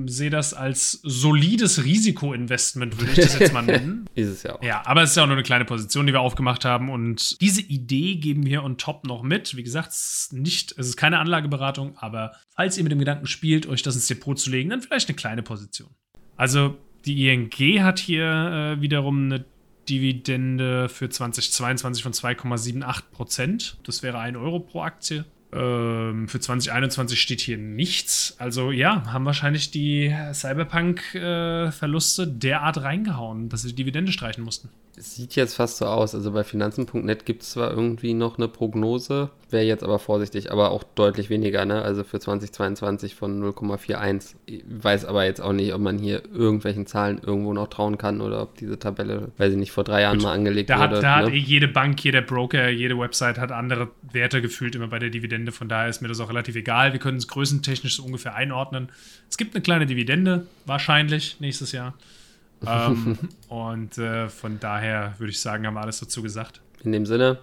sehe 0.06 0.30
das 0.30 0.54
als 0.54 1.00
solides 1.02 1.84
Risikoinvestment, 1.84 2.98
würde 2.98 3.12
ich 3.12 3.18
das 3.18 3.38
jetzt 3.38 3.52
mal 3.52 3.62
nennen. 3.62 4.06
ist 4.14 4.28
es 4.28 4.42
ja 4.42 4.56
auch. 4.56 4.62
Ja, 4.62 4.82
aber 4.84 5.02
es 5.02 5.10
ist 5.10 5.16
ja 5.16 5.22
auch 5.22 5.26
nur 5.26 5.36
eine 5.36 5.42
kleine 5.42 5.64
Position, 5.64 6.06
die 6.06 6.12
wir 6.12 6.20
aufgemacht 6.20 6.64
haben. 6.64 6.90
Und 6.90 7.40
diese 7.40 7.62
Idee 7.62 8.16
geben 8.16 8.44
wir 8.44 8.62
on 8.64 8.76
top 8.76 9.06
noch 9.06 9.22
mit. 9.22 9.56
Wie 9.56 9.62
gesagt, 9.62 9.90
es 9.90 10.28
ist, 10.30 10.32
nicht, 10.32 10.72
es 10.78 10.88
ist 10.88 10.96
keine 10.96 11.18
Anlageberatung, 11.18 11.96
aber 11.96 12.32
falls 12.50 12.76
ihr 12.76 12.84
mit 12.84 12.92
dem 12.92 12.98
Gedanken 12.98 13.26
spielt, 13.26 13.66
euch 13.66 13.82
das 13.82 13.94
ins 13.94 14.06
Depot 14.06 14.38
zu 14.38 14.50
legen, 14.50 14.70
dann 14.70 14.82
vielleicht 14.82 15.08
eine 15.08 15.16
kleine 15.16 15.42
Position. 15.42 15.90
Also 16.36 16.76
die 17.04 17.28
ING 17.28 17.82
hat 17.82 17.98
hier 17.98 18.76
äh, 18.76 18.80
wiederum 18.80 19.24
eine 19.24 19.44
Dividende 19.88 20.88
für 20.88 21.08
2022 21.08 22.02
von 22.02 22.12
2,78 22.12 23.02
Prozent. 23.10 23.76
Das 23.84 24.02
wäre 24.02 24.18
1 24.18 24.36
Euro 24.36 24.60
pro 24.60 24.82
Aktie. 24.82 25.24
Ähm, 25.54 26.28
für 26.28 26.40
2021 26.40 27.20
steht 27.20 27.40
hier 27.40 27.58
nichts. 27.58 28.34
Also 28.38 28.70
ja, 28.70 29.04
haben 29.12 29.26
wahrscheinlich 29.26 29.70
die 29.70 30.14
Cyberpunk-Verluste 30.32 32.22
äh, 32.22 32.26
derart 32.26 32.82
reingehauen, 32.82 33.48
dass 33.50 33.62
sie 33.62 33.68
die 33.68 33.74
Dividende 33.74 34.12
streichen 34.12 34.44
mussten. 34.44 34.70
Es 34.96 35.16
sieht 35.16 35.36
jetzt 35.36 35.54
fast 35.54 35.78
so 35.78 35.86
aus. 35.86 36.14
Also 36.14 36.32
bei 36.32 36.44
Finanzen.net 36.44 37.24
gibt 37.24 37.42
es 37.42 37.50
zwar 37.52 37.70
irgendwie 37.70 38.12
noch 38.12 38.36
eine 38.36 38.46
Prognose, 38.46 39.30
wäre 39.48 39.64
jetzt 39.64 39.82
aber 39.82 39.98
vorsichtig, 39.98 40.52
aber 40.52 40.70
auch 40.70 40.84
deutlich 40.84 41.30
weniger, 41.30 41.64
ne? 41.64 41.82
Also 41.82 42.04
für 42.04 42.20
2022 42.20 43.14
von 43.14 43.42
0,41. 43.42 44.34
Ich 44.44 44.62
weiß 44.66 45.06
aber 45.06 45.24
jetzt 45.24 45.40
auch 45.40 45.54
nicht, 45.54 45.72
ob 45.72 45.80
man 45.80 45.98
hier 45.98 46.22
irgendwelchen 46.32 46.86
Zahlen 46.86 47.20
irgendwo 47.24 47.54
noch 47.54 47.68
trauen 47.68 47.96
kann 47.96 48.20
oder 48.20 48.42
ob 48.42 48.56
diese 48.56 48.78
Tabelle, 48.78 49.32
weiß 49.38 49.52
ich 49.52 49.58
nicht, 49.58 49.72
vor 49.72 49.84
drei 49.84 50.02
Jahren 50.02 50.18
Gut, 50.18 50.24
mal 50.24 50.34
angelegt 50.34 50.68
da 50.68 50.78
wurde. 50.78 50.96
Hat, 50.96 51.02
da 51.02 51.20
ne? 51.20 51.26
hat 51.26 51.32
eh 51.32 51.38
jede 51.38 51.68
Bank, 51.68 52.04
jeder 52.04 52.20
Broker, 52.20 52.68
jede 52.68 52.98
Website 52.98 53.38
hat 53.38 53.50
andere 53.50 53.88
Werte 54.12 54.42
gefühlt 54.42 54.74
immer 54.74 54.88
bei 54.88 54.98
der 54.98 55.10
Dividende. 55.42 55.52
Von 55.52 55.68
daher 55.68 55.88
ist 55.88 56.02
mir 56.02 56.08
das 56.08 56.20
auch 56.20 56.28
relativ 56.28 56.56
egal. 56.56 56.92
Wir 56.92 57.00
können 57.00 57.18
es 57.18 57.28
größentechnisch 57.28 57.96
so 57.96 58.04
ungefähr 58.04 58.34
einordnen. 58.34 58.90
Es 59.28 59.36
gibt 59.36 59.54
eine 59.54 59.62
kleine 59.62 59.86
Dividende, 59.86 60.46
wahrscheinlich 60.66 61.40
nächstes 61.40 61.72
Jahr 61.72 61.94
ähm, 62.66 63.18
und 63.48 63.98
äh, 63.98 64.28
von 64.28 64.60
daher 64.60 65.14
würde 65.18 65.30
ich 65.30 65.40
sagen, 65.40 65.66
haben 65.66 65.74
wir 65.74 65.80
alles 65.80 66.00
dazu 66.00 66.22
gesagt. 66.22 66.60
In 66.84 66.92
dem 66.92 67.06
Sinne, 67.06 67.38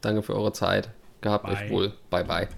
danke 0.00 0.22
für 0.22 0.34
eure 0.34 0.52
Zeit. 0.52 0.90
Gehabt 1.20 1.46
bye. 1.46 1.54
euch 1.54 1.70
wohl. 1.70 1.92
Bye, 2.10 2.24
bye. 2.24 2.48